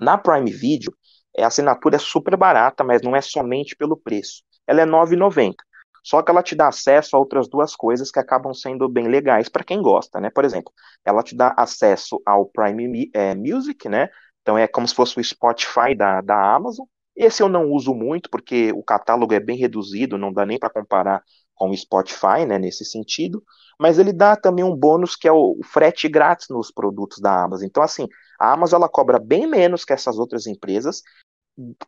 [0.00, 0.92] Na Prime Video,
[1.38, 4.42] a assinatura é super barata, mas não é somente pelo preço.
[4.66, 5.54] Ela é R$ 9,90.
[6.02, 9.48] Só que ela te dá acesso a outras duas coisas que acabam sendo bem legais
[9.48, 10.30] para quem gosta, né?
[10.30, 10.72] Por exemplo,
[11.04, 14.08] ela te dá acesso ao Prime é, Music, né?
[14.42, 16.86] Então é como se fosse o Spotify da, da Amazon.
[17.14, 20.70] Esse eu não uso muito, porque o catálogo é bem reduzido, não dá nem para
[20.70, 21.22] comparar
[21.58, 23.42] com o Spotify, né, nesse sentido,
[23.78, 27.66] mas ele dá também um bônus que é o frete grátis nos produtos da Amazon.
[27.66, 28.06] Então, assim,
[28.38, 31.02] a Amazon ela cobra bem menos que essas outras empresas.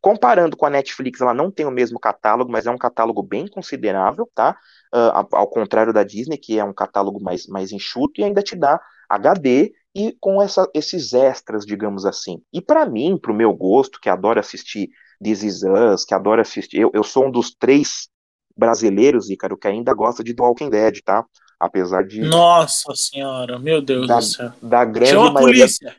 [0.00, 3.46] Comparando com a Netflix, ela não tem o mesmo catálogo, mas é um catálogo bem
[3.46, 4.56] considerável, tá?
[4.92, 8.56] Uh, ao contrário da Disney, que é um catálogo mais, mais enxuto e ainda te
[8.56, 12.42] dá HD e com essa, esses extras, digamos assim.
[12.52, 14.88] E para mim, para o meu gosto, que adoro assistir
[15.22, 16.78] This Is Us, que adoro assistir.
[16.78, 18.08] Eu, eu sou um dos três
[18.56, 21.24] brasileiros, Ícaro, que ainda gosta de The Walking Dead, tá?
[21.58, 22.20] Apesar de.
[22.20, 24.52] Nossa senhora, meu Deus da, do céu.
[24.62, 25.64] Da grande Chama maioria...
[25.64, 25.96] a polícia.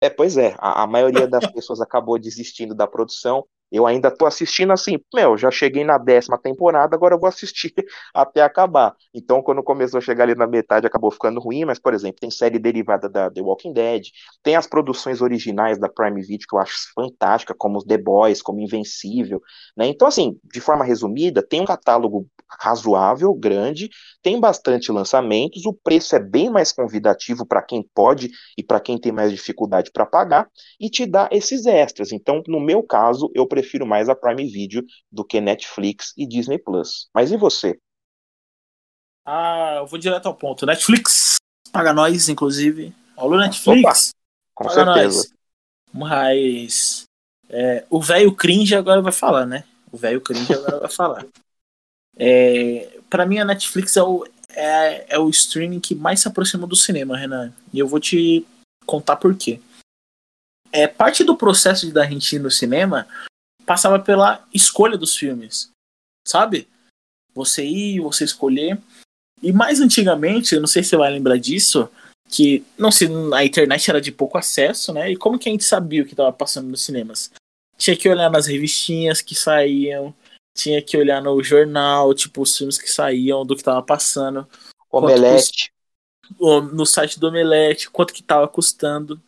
[0.00, 3.46] É, pois é, a, a maioria das pessoas acabou desistindo da produção.
[3.70, 7.74] Eu ainda tô assistindo assim, meu, já cheguei na décima temporada, agora eu vou assistir
[8.14, 8.94] até acabar.
[9.12, 12.30] Então, quando começou a chegar ali na metade, acabou ficando ruim, mas, por exemplo, tem
[12.30, 14.04] série derivada da The Walking Dead,
[14.42, 18.40] tem as produções originais da Prime Video que eu acho fantástica, como os The Boys,
[18.40, 19.40] como Invencível,
[19.76, 19.86] né?
[19.86, 22.26] Então, assim, de forma resumida, tem um catálogo
[22.60, 23.90] razoável, grande,
[24.22, 28.98] tem bastante lançamentos, o preço é bem mais convidativo para quem pode e para quem
[28.98, 30.48] tem mais dificuldade para pagar,
[30.80, 32.12] e te dá esses extras.
[32.12, 36.58] Então, no meu caso, eu prefiro mais a Prime Video do que Netflix e Disney
[36.58, 37.08] Plus.
[37.14, 37.78] Mas e você?
[39.24, 40.66] Ah, eu vou direto ao ponto.
[40.66, 41.36] Netflix
[41.72, 42.94] paga nós, inclusive.
[43.16, 44.10] Alô, Netflix?
[44.10, 44.14] Opa,
[44.54, 45.18] com certeza.
[45.18, 45.32] Nós.
[45.92, 47.04] Mas
[47.48, 49.64] é, o velho cringe agora vai falar, né?
[49.90, 51.26] O velho cringe agora vai falar.
[52.18, 56.66] É, para mim, a Netflix é o, é, é o streaming que mais se aproxima
[56.66, 57.52] do cinema, Renan.
[57.74, 58.42] E eu vou te
[58.86, 59.60] contar por quê.
[60.72, 63.06] É, parte do processo da gente ir no cinema
[63.66, 65.70] passava pela escolha dos filmes,
[66.26, 66.68] sabe?
[67.34, 68.80] Você ir, você escolher.
[69.42, 71.90] E mais antigamente, eu não sei se você vai lembrar disso,
[72.28, 75.10] que não sei, a internet era de pouco acesso, né?
[75.10, 77.30] E como que a gente sabia o que estava passando nos cinemas?
[77.76, 80.14] Tinha que olhar nas revistinhas que saíam,
[80.56, 84.48] tinha que olhar no jornal, tipo, os filmes que saíam, do que estava passando.
[84.90, 85.70] Omelete.
[86.40, 89.20] no site do Omelete, quanto que estava custando.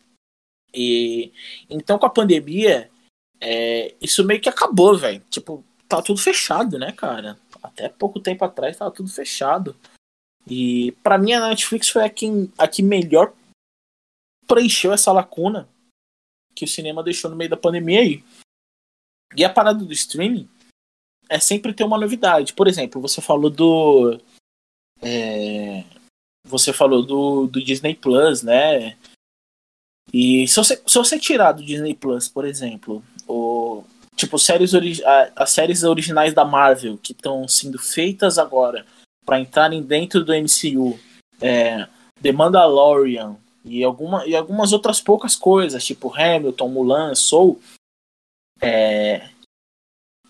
[0.73, 1.31] E
[1.69, 2.89] então com a pandemia,
[3.41, 5.21] é, isso meio que acabou, velho.
[5.29, 7.37] Tipo, tá tudo fechado, né, cara?
[7.61, 9.75] Até pouco tempo atrás tava tudo fechado.
[10.47, 12.27] E para mim a Netflix foi a que,
[12.57, 13.33] a que melhor
[14.47, 15.69] preencheu essa lacuna
[16.55, 18.23] que o cinema deixou no meio da pandemia aí.
[19.35, 20.49] E a parada do streaming
[21.29, 22.53] é sempre ter uma novidade.
[22.53, 24.19] Por exemplo, você falou do.
[25.01, 25.83] É,
[26.45, 28.97] você falou do, do Disney Plus, né?
[30.11, 33.83] E se você, se você tirar do Disney Plus, por exemplo, o,
[34.15, 34.73] tipo, séries
[35.35, 38.85] as séries originais da Marvel que estão sendo feitas agora
[39.25, 40.99] para entrarem dentro do MCU,
[41.39, 41.87] é,
[42.21, 47.61] The Mandalorian e, alguma, e algumas outras poucas coisas, tipo Hamilton, Mulan, Soul,
[48.59, 49.29] é,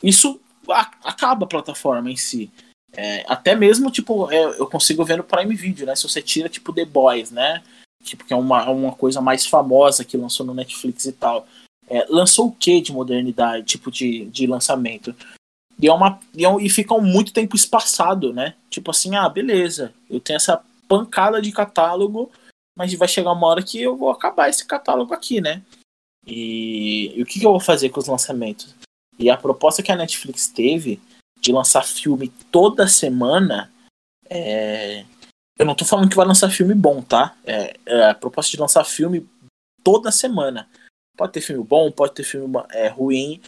[0.03, 0.39] isso
[0.69, 2.51] a, acaba a plataforma em si.
[2.93, 5.95] É, até mesmo, tipo, é, eu consigo ver no Prime Video, né?
[5.95, 7.63] Se você tira, tipo, The Boys, né?
[8.03, 11.47] Tipo, que é uma, uma coisa mais famosa que lançou no Netflix e tal.
[11.89, 15.15] É, lançou o que de modernidade, tipo de, de lançamento?
[15.81, 18.55] E, é uma, e, é, e fica muito tempo espaçado, né?
[18.69, 22.31] Tipo assim, ah, beleza, eu tenho essa pancada de catálogo,
[22.77, 25.61] mas vai chegar uma hora que eu vou acabar esse catálogo aqui, né?
[26.25, 28.75] E, e o que, que eu vou fazer com os lançamentos?
[29.17, 31.01] E a proposta que a Netflix teve
[31.41, 33.71] de lançar filme toda semana
[34.29, 35.05] é,
[35.57, 37.35] eu não tô falando que vai lançar filme bom, tá?
[37.43, 39.27] É, é, a proposta de lançar filme
[39.83, 40.69] toda semana.
[41.19, 43.41] Pode ter filme bom, pode ter filme é, ruim,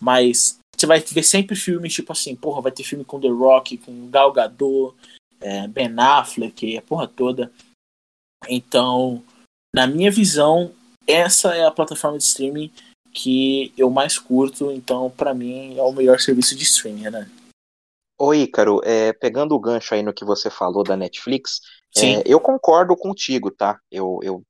[0.00, 3.78] mas você vai ver sempre filmes tipo assim, porra, vai ter filme com The Rock,
[3.78, 4.94] com Gal Gadot,
[5.40, 7.50] é, Ben Affleck, a porra toda.
[8.48, 9.24] Então,
[9.74, 10.72] na minha visão,
[11.04, 12.72] essa é a plataforma de streaming
[13.12, 17.28] que eu mais curto, então para mim é o melhor serviço de streaming, né?
[18.20, 21.60] Oi, Ícaro, é, pegando o gancho aí no que você falou da Netflix,
[21.96, 23.80] é, eu concordo contigo, tá?
[23.90, 24.44] Eu, eu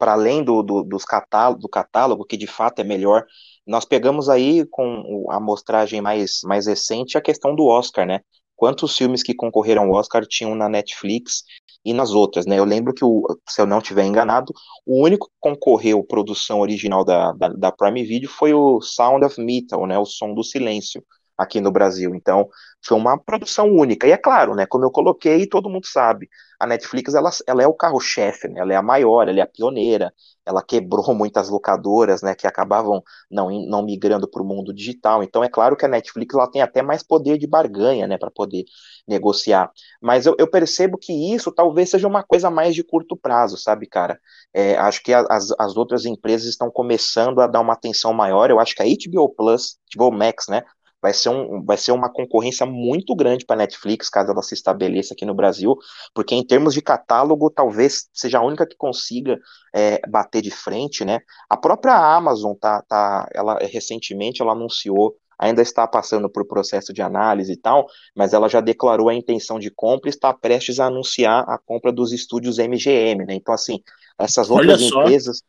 [0.00, 3.26] para além do, do, dos catálogo, do catálogo, que de fato é melhor,
[3.66, 8.20] nós pegamos aí com a amostragem mais, mais recente a questão do Oscar, né?
[8.56, 11.44] Quantos filmes que concorreram ao Oscar tinham na Netflix
[11.84, 12.58] e nas outras, né?
[12.58, 14.54] Eu lembro que, o, se eu não estiver enganado,
[14.86, 19.38] o único que concorreu produção original da, da, da Prime Video foi o Sound of
[19.38, 19.98] Metal, né?
[19.98, 21.04] O Som do Silêncio,
[21.40, 22.14] aqui no Brasil.
[22.14, 22.48] Então,
[22.84, 24.06] foi uma produção única.
[24.06, 26.28] E é claro, né, como eu coloquei, todo mundo sabe,
[26.58, 29.46] a Netflix ela, ela é o carro-chefe, né, ela é a maior, ela é a
[29.46, 30.12] pioneira,
[30.44, 35.22] ela quebrou muitas locadoras, né, que acabavam não, não migrando para o mundo digital.
[35.22, 38.30] Então é claro que a Netflix ela tem até mais poder de barganha, né, para
[38.30, 38.64] poder
[39.08, 39.70] negociar.
[40.00, 43.86] Mas eu, eu, percebo que isso talvez seja uma coisa mais de curto prazo, sabe,
[43.86, 44.18] cara?
[44.52, 48.50] É, acho que as, as outras empresas estão começando a dar uma atenção maior.
[48.50, 50.62] Eu acho que a HBO Plus, HBO Max, né,
[51.02, 54.54] vai ser, um, vai ser uma concorrência muito grande para a Netflix, caso ela se
[54.54, 55.76] estabeleça aqui no Brasil,
[56.14, 59.38] porque em termos de catálogo, talvez seja a única que consiga
[59.74, 61.20] é, bater de frente, né?
[61.48, 67.00] A própria Amazon tá, tá, ela recentemente ela anunciou ainda está passando por processo de
[67.00, 70.86] análise e tal, mas ela já declarou a intenção de compra e está prestes a
[70.86, 73.34] anunciar a compra dos estúdios MGM, né?
[73.36, 73.82] Então, assim,
[74.18, 75.42] essas outras empresas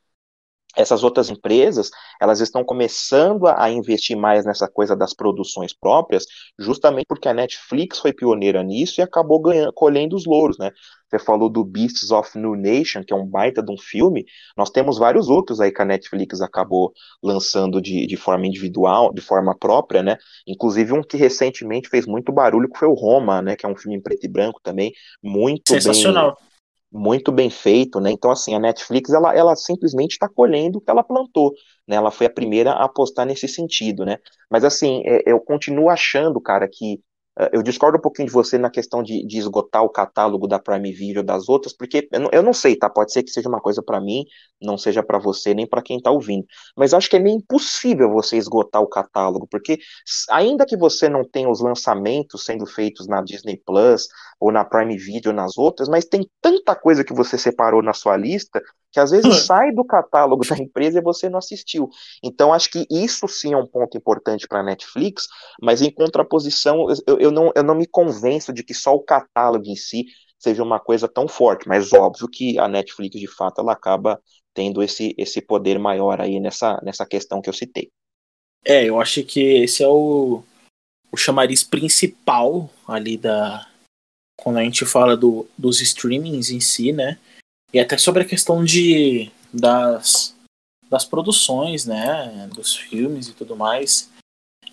[0.76, 6.26] essas outras empresas elas estão começando a, investir mais nessa coisa das produções próprias,
[6.60, 10.72] justamente porque a Netflix foi pioneira nisso e acabou ganhando, colhendo os louros, né?
[11.10, 14.26] Você falou do Beasts of New Nation, que é um baita de um filme.
[14.56, 19.20] Nós temos vários outros aí que a Netflix acabou lançando de, de forma individual, de
[19.20, 20.18] forma própria, né?
[20.48, 23.58] Inclusive um que recentemente fez muito barulho, que foi o Roma, né?
[23.58, 26.36] Que é um filme em preto e branco também, muito Sensacional.
[26.36, 26.51] bem
[26.92, 28.12] muito bem feito, né?
[28.12, 31.54] Então, assim, a Netflix, ela, ela simplesmente está colhendo o que ela plantou,
[31.88, 31.96] né?
[31.96, 34.18] Ela foi a primeira a apostar nesse sentido, né?
[34.50, 36.96] Mas, assim, é, eu continuo achando, cara, que
[37.40, 40.60] uh, eu discordo um pouquinho de você na questão de, de, esgotar o catálogo da
[40.60, 42.90] Prime Video das outras, porque eu não, eu não sei, tá?
[42.90, 44.26] Pode ser que seja uma coisa para mim,
[44.62, 46.46] não seja para você, nem para quem tá ouvindo.
[46.76, 49.80] Mas acho que é meio impossível você esgotar o catálogo, porque
[50.30, 54.10] ainda que você não tenha os lançamentos sendo feitos na Disney Plus,
[54.42, 58.18] ou na Prime Video, nas outras, mas tem tanta coisa que você separou na sua
[58.18, 58.60] lista
[58.92, 59.40] que às vezes hum.
[59.40, 61.88] sai do catálogo da empresa e você não assistiu.
[62.24, 65.28] Então acho que isso sim é um ponto importante para a Netflix,
[65.62, 69.66] mas em contraposição, eu, eu, não, eu não me convenço de que só o catálogo
[69.68, 70.06] em si
[70.40, 74.20] seja uma coisa tão forte, mas óbvio que a Netflix de fato ela acaba
[74.56, 77.92] tendo esse, esse poder maior aí nessa, nessa questão que eu citei.
[78.66, 80.44] É, eu acho que esse é o,
[81.12, 83.71] o chamariz principal ali da,
[84.42, 87.20] quando a gente fala do, dos streamings em si, né?
[87.72, 90.36] E até sobre a questão de das,
[90.90, 92.50] das produções, né?
[92.54, 94.10] Dos filmes e tudo mais.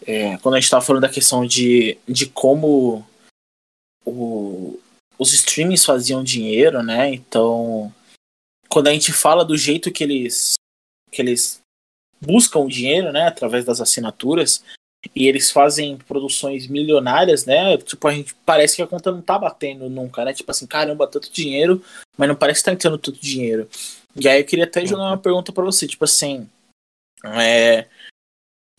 [0.07, 3.07] É, quando a gente estava falando da questão de, de como
[4.07, 4.81] o,
[5.19, 7.13] os streamings faziam dinheiro, né?
[7.13, 7.93] Então,
[8.71, 10.55] quando a gente fala do jeito que eles
[11.11, 11.61] que eles
[12.21, 14.63] buscam o dinheiro, né, através das assinaturas,
[15.15, 17.77] e eles fazem produções milionárias, né?
[17.79, 20.33] Tipo, a gente parece que a conta não tá batendo nunca, né?
[20.33, 21.83] Tipo assim, caramba, tanto dinheiro,
[22.17, 23.69] mas não parece que tá entrando tanto dinheiro.
[24.17, 26.49] E aí eu queria até jogar uma pergunta para você, tipo assim,
[27.25, 27.87] é,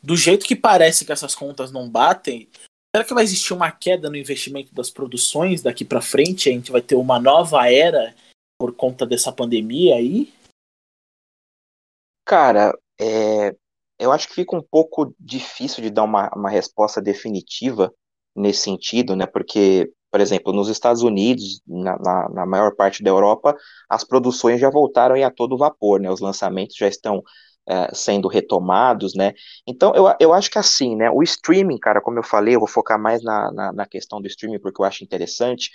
[0.02, 2.48] do jeito que parece que essas contas não batem,
[2.96, 6.50] será que vai existir uma queda no investimento das produções daqui para frente?
[6.50, 8.16] A gente vai ter uma nova era
[8.60, 10.34] por conta dessa pandemia aí?
[12.26, 13.56] Cara, é,
[14.00, 17.94] eu acho que fica um pouco difícil de dar uma, uma resposta definitiva
[18.36, 19.26] nesse sentido, né?
[19.26, 23.56] Porque, por exemplo, nos Estados Unidos, na, na, na maior parte da Europa,
[23.90, 26.10] as produções já voltaram a todo vapor, né?
[26.12, 27.22] Os lançamentos já estão
[27.68, 29.34] é, sendo retomados, né?
[29.68, 31.10] Então, eu, eu acho que assim, né?
[31.12, 34.28] O streaming, cara, como eu falei, eu vou focar mais na, na, na questão do
[34.28, 35.70] streaming porque eu acho interessante.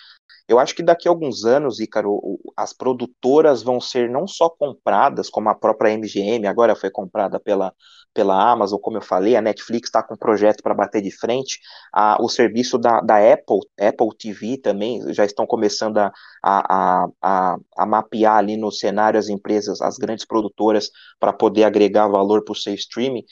[0.47, 2.21] Eu acho que daqui a alguns anos, Ícaro,
[2.55, 7.73] as produtoras vão ser não só compradas, como a própria MGM agora foi comprada pela,
[8.13, 11.59] pela Amazon, como eu falei, a Netflix está com um projeto para bater de frente,
[11.91, 17.57] a, o serviço da, da Apple, Apple TV também, já estão começando a, a, a,
[17.79, 22.53] a mapear ali no cenário as empresas, as grandes produtoras, para poder agregar valor para
[22.53, 23.25] o seu streaming.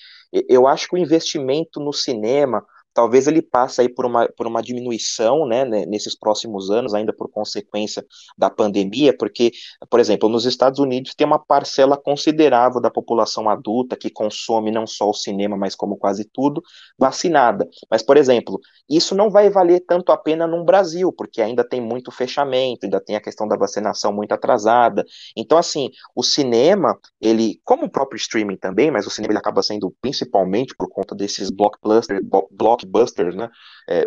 [0.49, 2.65] Eu acho que o investimento no cinema,
[2.95, 7.31] talvez ele passe aí por uma, por uma diminuição, né, nesses próximos anos, ainda por
[7.31, 8.05] consequência
[8.37, 9.53] da pandemia, porque,
[9.89, 14.87] por exemplo, nos Estados Unidos tem uma parcela considerável da população adulta que consome não
[14.87, 16.63] só o cinema, mas como quase tudo,
[16.99, 17.69] vacinada.
[17.91, 21.81] Mas, por exemplo, isso não vai valer tanto a pena no Brasil, porque ainda tem
[21.81, 25.05] muito fechamento, ainda tem a questão da vacinação muito atrasada.
[25.37, 29.63] Então, assim, o cinema, ele, como o próprio streaming também, mas o cinema ele acaba
[29.63, 32.21] sendo principalmente por conta desses blockbusters,
[32.51, 33.49] block blockbusters, né,
[33.89, 34.05] é,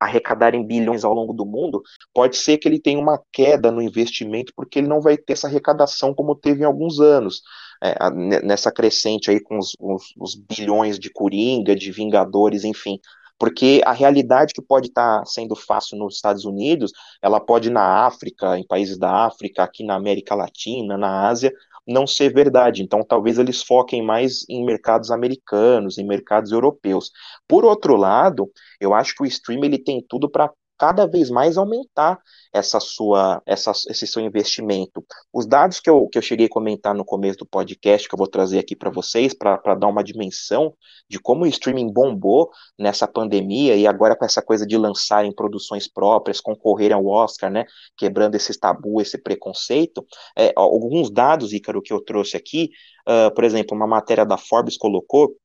[0.00, 1.82] arrecadarem bilhões ao longo do mundo,
[2.14, 5.48] pode ser que ele tenha uma queda no investimento, porque ele não vai ter essa
[5.48, 7.42] arrecadação como teve em alguns anos.
[7.80, 7.94] É,
[8.42, 12.98] nessa crescente aí com os, os, os, bilhões de Coringa, de Vingadores, enfim.
[13.38, 16.90] Porque a realidade que pode estar tá sendo fácil nos Estados Unidos,
[17.22, 21.52] ela pode na África, em países da África, aqui na América Latina, na Ásia,
[21.88, 22.82] não ser verdade.
[22.82, 27.10] Então, talvez eles foquem mais em mercados americanos, em mercados europeus.
[27.48, 31.58] Por outro lado, eu acho que o stream ele tem tudo para cada vez mais
[31.58, 32.18] aumentar
[32.52, 35.04] essa sua, essa, esse seu investimento.
[35.32, 38.18] Os dados que eu, que eu cheguei a comentar no começo do podcast, que eu
[38.18, 40.72] vou trazer aqui para vocês, para dar uma dimensão
[41.08, 45.88] de como o streaming bombou nessa pandemia e agora com essa coisa de lançarem produções
[45.88, 47.64] próprias, concorrerem ao Oscar, né,
[47.96, 50.06] quebrando esse tabu, esse preconceito.
[50.36, 52.70] É, alguns dados, Ícaro, que eu trouxe aqui,
[53.08, 55.36] uh, por exemplo, uma matéria da Forbes colocou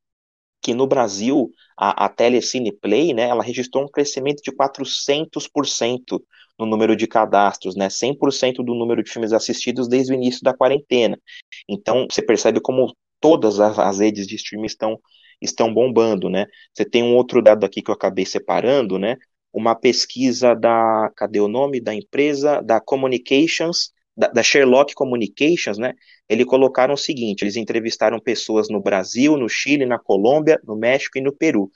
[0.63, 6.23] que no Brasil a, a Telecine Play, né, ela registrou um crescimento de 400%
[6.57, 10.53] no número de cadastros, né, 100% do número de filmes assistidos desde o início da
[10.53, 11.19] quarentena.
[11.67, 14.99] Então, você percebe como todas as, as redes de streaming estão,
[15.41, 16.45] estão bombando, né.
[16.73, 19.17] Você tem um outro dado aqui que eu acabei separando, né,
[19.51, 22.61] uma pesquisa da, cadê o nome da empresa?
[22.61, 25.93] Da Communications, da, da Sherlock Communications, né,
[26.29, 31.17] eles colocaram o seguinte: eles entrevistaram pessoas no Brasil, no Chile, na Colômbia, no México
[31.17, 31.71] e no Peru.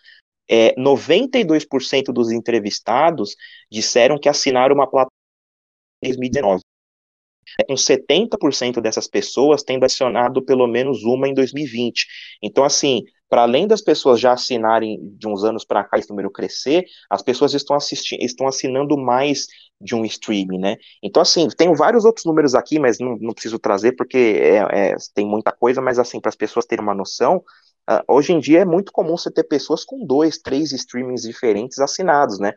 [0.50, 3.36] É, 92% dos entrevistados
[3.70, 5.12] disseram que assinaram uma plataforma
[6.02, 6.62] em 2019.
[7.60, 12.06] É, com 70% dessas pessoas tendo acionado pelo menos uma em 2020.
[12.42, 16.32] Então, assim, para além das pessoas já assinarem de uns anos para cá esse número
[16.32, 19.48] crescer, as pessoas estão, assistindo, estão assinando mais
[19.80, 20.78] de um streaming, né?
[21.04, 24.96] Então, assim, tenho vários outros números aqui, mas não, não preciso trazer porque é, é,
[25.14, 27.38] tem muita coisa, mas assim, para as pessoas terem uma noção,
[27.90, 31.80] uh, hoje em dia é muito comum você ter pessoas com dois, três streamings diferentes
[31.80, 32.54] assinados, né?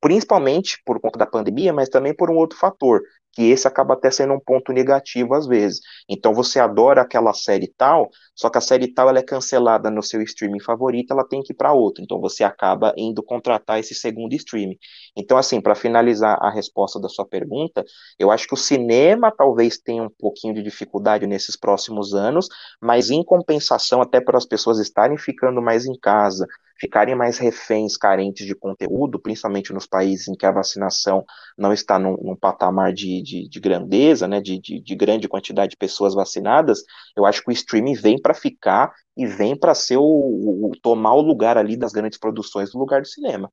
[0.00, 3.02] Principalmente por conta da pandemia, mas também por um outro fator
[3.36, 5.80] que esse acaba até sendo um ponto negativo às vezes.
[6.08, 10.02] Então você adora aquela série tal, só que a série tal ela é cancelada no
[10.02, 12.02] seu streaming favorito, ela tem que ir para outro.
[12.02, 14.78] Então você acaba indo contratar esse segundo streaming.
[15.14, 17.84] Então assim, para finalizar a resposta da sua pergunta,
[18.18, 22.48] eu acho que o cinema talvez tenha um pouquinho de dificuldade nesses próximos anos,
[22.80, 26.46] mas em compensação até para as pessoas estarem ficando mais em casa,
[26.78, 31.24] ficarem mais reféns, carentes de conteúdo, principalmente nos países em que a vacinação
[31.56, 35.70] não está num, num patamar de, de, de, grandeza, né, de, de, de, grande quantidade
[35.70, 36.82] de pessoas vacinadas,
[37.16, 41.14] eu acho que o streaming vem para ficar e vem para ser o, o, tomar
[41.14, 43.50] o lugar ali das grandes produções do lugar do cinema.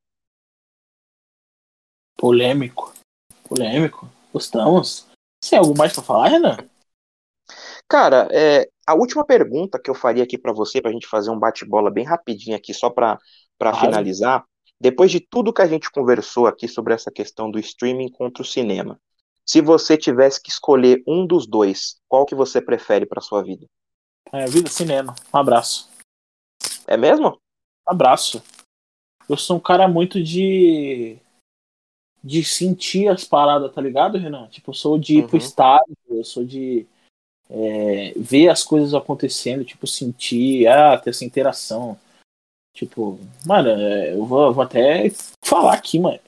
[2.18, 2.94] Polêmico,
[3.48, 4.10] polêmico.
[4.32, 5.08] Gostamos.
[5.42, 6.58] Você tem algo mais para falar, Renan?
[7.88, 11.30] Cara, é, a última pergunta que eu faria aqui para você, para a gente fazer
[11.30, 13.20] um bate-bola bem rapidinho aqui, só para
[13.60, 13.78] claro.
[13.78, 14.44] finalizar,
[14.84, 18.46] depois de tudo que a gente conversou aqui sobre essa questão do streaming contra o
[18.46, 19.00] cinema,
[19.46, 23.66] se você tivesse que escolher um dos dois, qual que você prefere para sua vida?
[24.30, 25.16] É, vida cinema.
[25.34, 25.90] Um abraço.
[26.86, 27.40] É mesmo?
[27.88, 28.44] Um abraço.
[29.30, 31.18] Eu sou um cara muito de
[32.22, 34.48] de sentir as paradas, tá ligado, Renan?
[34.48, 35.28] Tipo, eu sou de ir uhum.
[35.30, 36.86] pro estádio, eu sou de
[37.50, 41.98] é, ver as coisas acontecendo, tipo, sentir, ah, ter essa interação.
[42.74, 45.12] Tipo, mano, é, eu vou, eu vou até
[45.44, 46.20] falar aqui, mano.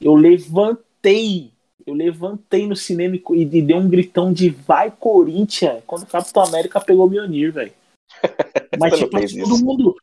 [0.00, 1.52] Eu levantei,
[1.86, 6.80] eu levantei no cinema e, dei um gritão de vai Corinthians quando o Capitão América
[6.80, 7.72] pegou o Mionir, velho.
[8.78, 9.64] Mas, tipo, todo isso.
[9.64, 9.96] mundo.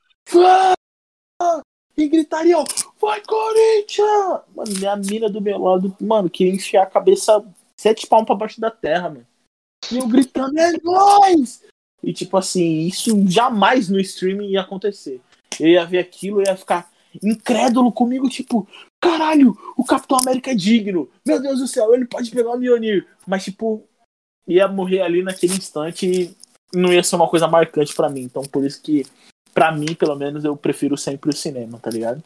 [1.97, 2.55] E gritaria,
[2.99, 4.41] vai Corinthians!
[4.55, 7.43] Mano, minha mina do meu lado, mano, queria enfiar a cabeça
[7.77, 9.27] sete palmos pra baixo da terra, mano.
[9.91, 11.63] E eu gritando, é nóis!
[12.01, 15.21] E tipo assim, isso jamais no streaming ia acontecer.
[15.59, 16.91] Eu ia ver aquilo e ia ficar
[17.21, 18.67] incrédulo comigo, tipo,
[18.99, 21.09] caralho, o Capitão América é digno.
[21.25, 23.07] Meu Deus do céu, ele pode pegar o Mjolnir.
[23.27, 23.83] Mas, tipo,
[24.47, 26.37] ia morrer ali naquele instante e
[26.73, 28.21] não ia ser uma coisa marcante para mim.
[28.21, 29.05] Então, por isso que,
[29.53, 32.23] para mim, pelo menos, eu prefiro sempre o cinema, tá ligado?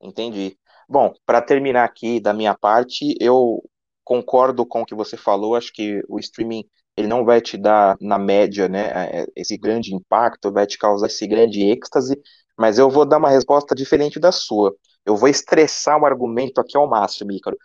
[0.00, 0.56] Entendi.
[0.88, 3.62] Bom, para terminar aqui da minha parte, eu
[4.04, 5.56] concordo com o que você falou.
[5.56, 6.64] Acho que o streaming
[6.96, 11.08] ele não vai te dar, na média, né, é, esse grande impacto, vai te causar
[11.08, 12.16] esse grande êxtase,
[12.58, 14.74] mas eu vou dar uma resposta diferente da sua.
[15.04, 17.58] Eu vou estressar o argumento aqui ao máximo, Ícaro.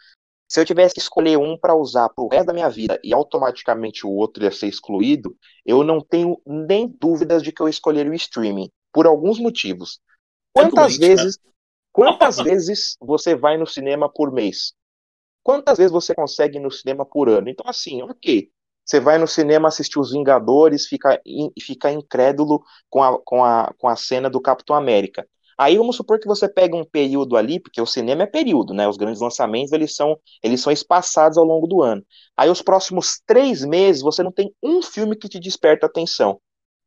[0.47, 3.13] Se eu tivesse que escolher um para usar para o resto da minha vida e
[3.13, 8.11] automaticamente o outro ia ser excluído, eu não tenho nem dúvidas de que eu escolheria
[8.11, 9.99] o streaming, por alguns motivos.
[10.51, 11.37] Quantas vezes,
[11.91, 14.73] quantas vezes você vai no cinema por mês?
[15.43, 17.47] Quantas vezes você consegue ir no cinema por ano?
[17.47, 18.51] Então, assim, ok.
[18.89, 23.71] Você vai no cinema assistir Os Vingadores, fica, in, fica incrédulo com a, com, a,
[23.77, 25.27] com a cena do Capitão América.
[25.55, 28.87] Aí vamos supor que você pega um período ali, porque o cinema é período, né?
[28.87, 32.03] Os grandes lançamentos eles são, eles são espaçados ao longo do ano.
[32.35, 36.41] Aí os próximos três meses você não tem um filme que te desperta atenção.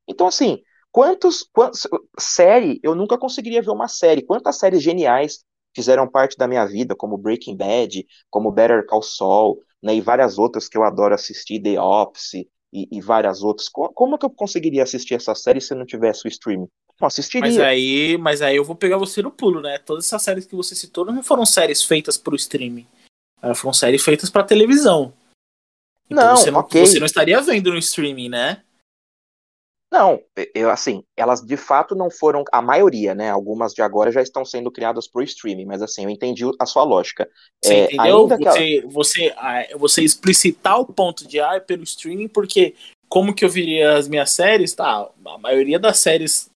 [0.09, 0.59] Então, assim,
[0.91, 1.87] quantos, quantos.
[2.19, 4.27] Série, eu nunca conseguiria ver uma série.
[4.27, 9.63] Quantas séries geniais fizeram parte da minha vida, como Breaking Bad, como Better Call Saul,
[9.83, 13.69] né, e várias outras que eu adoro assistir, The Office, e, e várias outras.
[13.69, 16.69] Como, como que eu conseguiria assistir essa série se não tivesse o streaming?
[17.01, 17.49] Não assistiria.
[17.49, 19.79] Mas aí, mas aí eu vou pegar você no pulo, né?
[19.79, 22.87] Todas essas séries que você citou não foram séries feitas para o streaming.
[23.43, 25.13] Elas foram séries feitas para televisão.
[26.09, 26.87] Então não, você não, ok.
[26.87, 28.63] você não estaria vendo no streaming, né?
[29.93, 30.23] Não,
[30.55, 33.29] eu assim, elas de fato não foram a maioria, né?
[33.31, 36.83] Algumas de agora já estão sendo criadas pro streaming, mas assim, eu entendi a sua
[36.83, 37.29] lógica.
[37.63, 38.27] Você É, entendeu?
[38.27, 39.35] que ela- Você, você,
[39.77, 42.75] você explicitar o ponto de ah, é pelo streaming, porque
[43.07, 44.73] como que eu viria as minhas séries?
[44.73, 46.51] Tá, a maioria das séries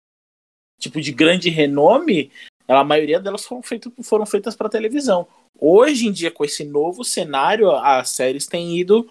[0.79, 2.31] tipo de grande renome,
[2.67, 5.27] a maioria delas foram, feito, foram feitas para televisão.
[5.59, 9.07] Hoje em dia, com esse novo cenário, as séries têm ido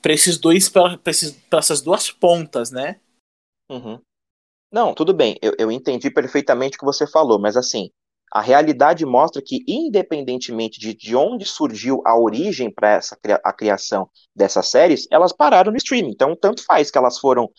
[0.00, 0.98] para esses dois, para
[1.52, 2.96] essas duas pontas, né?
[3.70, 4.00] Uhum.
[4.72, 7.90] Não, tudo bem, eu, eu entendi perfeitamente o que você falou, mas assim,
[8.32, 13.00] a realidade mostra que, independentemente de, de onde surgiu a origem para
[13.44, 16.10] a criação dessas séries, elas pararam no streaming.
[16.10, 17.50] Então, tanto faz que elas foram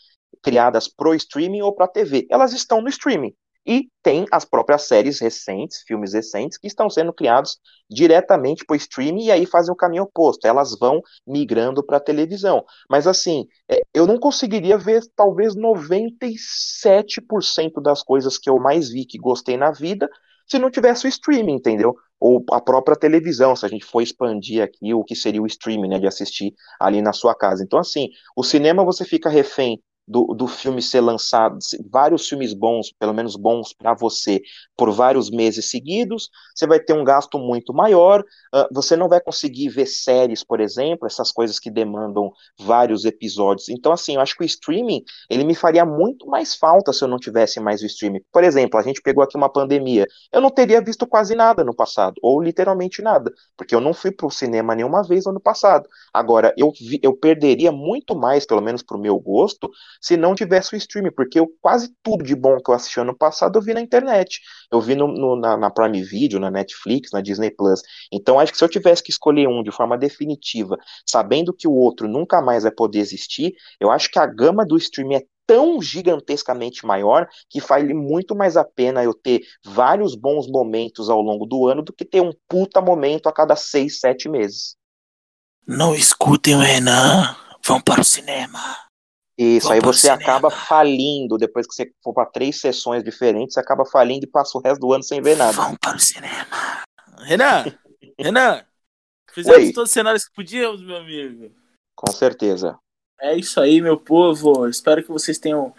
[0.43, 3.33] criadas pro streaming ou pra TV, elas estão no streaming.
[3.67, 7.57] E tem as próprias séries recentes, filmes recentes, que estão sendo criados
[7.89, 10.47] diretamente pro streaming e aí fazem o caminho oposto.
[10.47, 12.63] Elas vão migrando para televisão.
[12.89, 19.05] Mas assim, é, eu não conseguiria ver talvez 97% das coisas que eu mais vi
[19.05, 20.09] que gostei na vida
[20.47, 21.93] se não tivesse o streaming, entendeu?
[22.19, 25.89] Ou a própria televisão, se a gente for expandir aqui o que seria o streaming,
[25.89, 27.63] né, de assistir ali na sua casa.
[27.63, 31.57] Então, assim, o cinema você fica refém do, do filme ser lançado,
[31.91, 34.41] vários filmes bons, pelo menos bons para você,
[34.75, 39.19] por vários meses seguidos, você vai ter um gasto muito maior, ah, você não vai
[39.19, 43.69] conseguir ver séries, por exemplo, essas coisas que demandam vários episódios.
[43.69, 47.07] Então, assim, eu acho que o streaming, ele me faria muito mais falta se eu
[47.07, 48.21] não tivesse mais o streaming.
[48.31, 51.75] Por exemplo, a gente pegou aqui uma pandemia, eu não teria visto quase nada no
[51.75, 55.87] passado, ou literalmente nada, porque eu não fui pro cinema nenhuma vez no ano passado.
[56.13, 59.69] Agora, eu, vi- eu perderia muito mais, pelo menos pro meu gosto,
[60.01, 63.15] se não tivesse o streaming, porque eu quase tudo de bom que eu assisti ano
[63.17, 64.39] passado eu vi na internet.
[64.71, 67.81] Eu vi no, no- na, na Prime Video, na Netflix, na Disney Plus.
[68.11, 71.73] Então, acho que se eu tivesse que escolher um de forma definitiva, sabendo que o
[71.73, 75.81] outro nunca mais vai poder existir, eu acho que a gama do streaming é tão
[75.81, 81.45] gigantescamente maior que vale muito mais a pena eu ter vários bons momentos ao longo
[81.45, 84.75] do ano do que ter um puta momento a cada seis, sete meses.
[85.65, 87.35] Não escutem o Renan,
[87.65, 88.86] vão para o cinema.
[89.37, 93.59] Isso, Vão aí você acaba falindo, depois que você for para três sessões diferentes, você
[93.59, 95.51] acaba falindo e passa o resto do ano sem ver nada.
[95.53, 96.83] Vão para o cinema.
[97.19, 97.65] Renan,
[98.17, 98.65] Renan,
[99.31, 99.73] fizemos Oi.
[99.73, 101.51] todos os cenários que podíamos, meu amigo.
[101.95, 102.79] Com certeza.
[103.19, 104.67] É isso aí, meu povo.
[104.67, 105.73] Espero que vocês tenham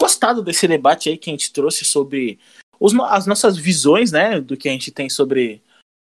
[0.00, 2.38] gostado desse debate aí que a gente trouxe sobre
[2.80, 5.62] os as nossas visões, né, do que a gente tem sobre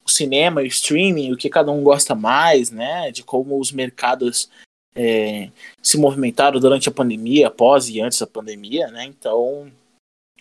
[0.04, 4.50] o cinema o streaming, o que cada um gosta mais, né, de como os mercados
[4.96, 9.04] é, se movimentaram durante a pandemia, após e antes da pandemia, né?
[9.04, 9.72] Então,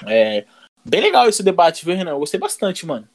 [0.07, 0.46] é
[0.84, 2.12] bem legal esse debate, viu, Renan?
[2.12, 3.09] Eu gostei bastante, mano.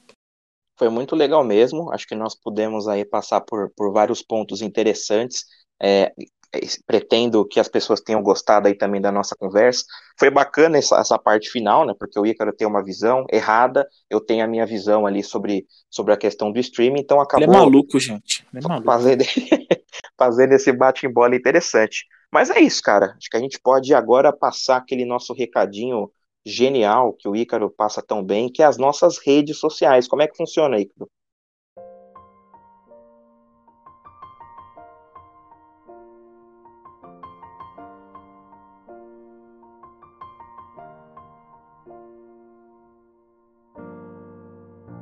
[0.78, 1.92] Foi muito legal mesmo.
[1.92, 5.46] Acho que nós pudemos aí passar por, por vários pontos interessantes.
[5.82, 6.14] É,
[6.52, 9.86] é, pretendo que as pessoas tenham gostado aí também da nossa conversa.
[10.18, 11.94] Foi bacana essa, essa parte final, né?
[11.98, 16.14] Porque o Ícaro tem uma visão errada, eu tenho a minha visão ali sobre, sobre
[16.14, 18.46] a questão do streaming, então Ele acabou é maluco, gente.
[18.52, 18.86] Ele é maluco.
[18.86, 19.24] fazendo,
[20.20, 22.06] fazendo esse bate-bola interessante.
[22.32, 23.16] Mas é isso, cara.
[23.18, 26.12] Acho que a gente pode agora passar aquele nosso recadinho
[26.46, 30.08] genial que o Ícaro passa tão bem, que é as nossas redes sociais.
[30.08, 31.10] Como é que funciona, Ícaro?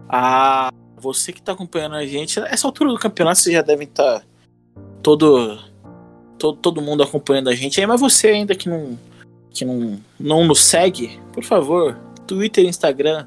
[0.09, 4.25] Ah, você que tá acompanhando a gente, essa altura do campeonato vocês já devem estar
[5.07, 5.57] todo,
[6.37, 8.99] todo todo mundo acompanhando a gente aí, mas você ainda que não
[9.49, 11.97] que não, não nos segue, por favor,
[12.27, 13.25] Twitter e Instagram,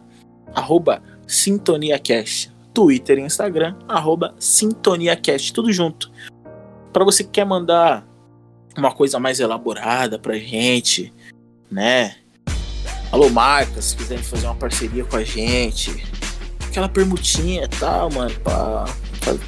[0.55, 2.53] arroba SintoniaCast.
[2.75, 6.13] Twitter e Instagram, arroba SintoniaCast, tudo junto.
[6.93, 8.07] Pra você que quer mandar
[8.77, 11.11] uma coisa mais elaborada pra gente,
[11.71, 12.15] né?
[13.11, 16.05] Alô, marcas, se quiserem fazer uma parceria com a gente,
[16.69, 18.85] aquela permutinha e tal, mano, pra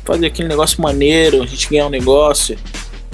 [0.04, 2.58] fazer aquele negócio maneiro, a gente ganhar um negócio,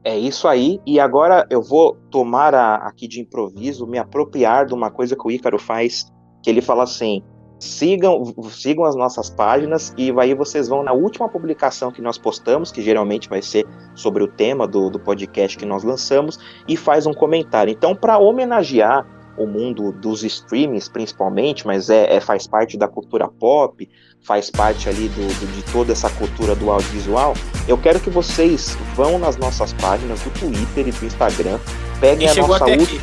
[0.04, 4.74] É isso aí, e agora eu vou tomar a, aqui de improviso, me apropriar de
[4.74, 6.12] uma coisa que o Ícaro faz,
[6.44, 7.24] que ele fala assim:
[7.58, 12.70] sigam, sigam as nossas páginas e aí vocês vão na última publicação que nós postamos,
[12.70, 13.66] que geralmente vai ser
[13.96, 17.72] sobre o tema do, do podcast que nós lançamos, e faz um comentário.
[17.72, 19.08] Então, para homenagear
[19.38, 23.88] o mundo dos streamings, principalmente, mas é, é, faz parte da cultura pop,
[24.22, 27.34] faz parte ali do, do, de toda essa cultura do audiovisual.
[27.68, 31.60] Eu quero que vocês vão nas nossas páginas do Twitter e do Instagram,
[32.00, 33.02] peguem Quem a nossa última.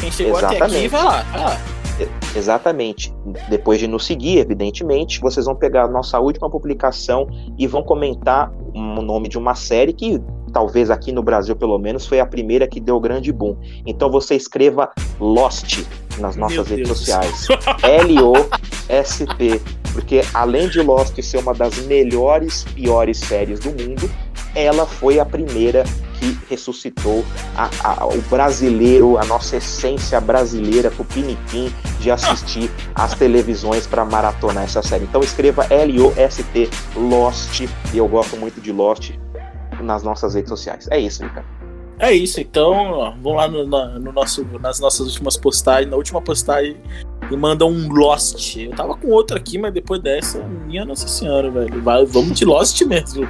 [0.00, 0.62] Quem chegou Exatamente.
[0.62, 1.60] até aqui, vai lá, vai lá.
[2.34, 3.12] Exatamente.
[3.48, 7.28] Depois de nos seguir, evidentemente, vocês vão pegar a nossa última publicação
[7.58, 10.20] e vão comentar o nome de uma série que
[10.52, 13.56] talvez aqui no Brasil pelo menos, foi a primeira que deu o grande boom.
[13.86, 15.84] Então você escreva Lost
[16.18, 16.98] nas nossas Meu redes Deus.
[16.98, 17.46] sociais.
[17.82, 19.60] L-O-S-T.
[19.92, 24.08] Porque além de Lost ser uma das melhores, piores séries do mundo,
[24.54, 25.84] ela foi a primeira
[26.18, 27.24] que ressuscitou
[27.56, 34.64] a, a, o brasileiro, a nossa essência brasileira, Tupiniquim, de assistir às televisões para maratonar
[34.64, 35.04] essa série.
[35.04, 37.60] Então escreva L-O-S-T, Lost,
[37.92, 39.12] e eu gosto muito de Lost,
[39.82, 40.88] nas nossas redes sociais.
[40.90, 41.48] É isso, Ricardo.
[42.00, 46.22] É isso, então, ó, vamos lá no, no, nosso, nas nossas últimas postagens, na última
[46.22, 46.78] postagem,
[47.30, 48.56] e manda um Lost.
[48.56, 51.82] Eu tava com outro aqui, mas depois dessa, minha Nossa Senhora, velho.
[51.82, 53.28] Vai, vamos de Lost mesmo.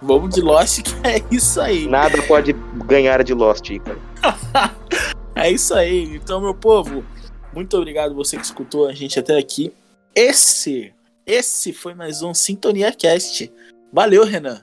[0.00, 1.88] vamos de Lost, que é isso aí.
[1.88, 2.52] Nada pode
[2.86, 4.00] ganhar de Lost, Ricardo.
[5.34, 6.14] é isso aí.
[6.14, 7.04] Então, meu povo,
[7.52, 9.72] muito obrigado você que escutou a gente até aqui.
[10.14, 10.94] Esse,
[11.26, 13.52] esse foi mais um Sintonia Cast.
[13.92, 14.62] Valeu, Renan.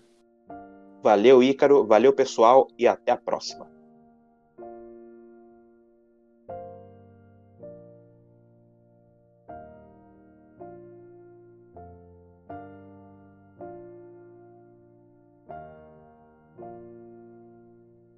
[1.02, 3.71] Valeu, Ícaro, valeu, pessoal, e até a próxima.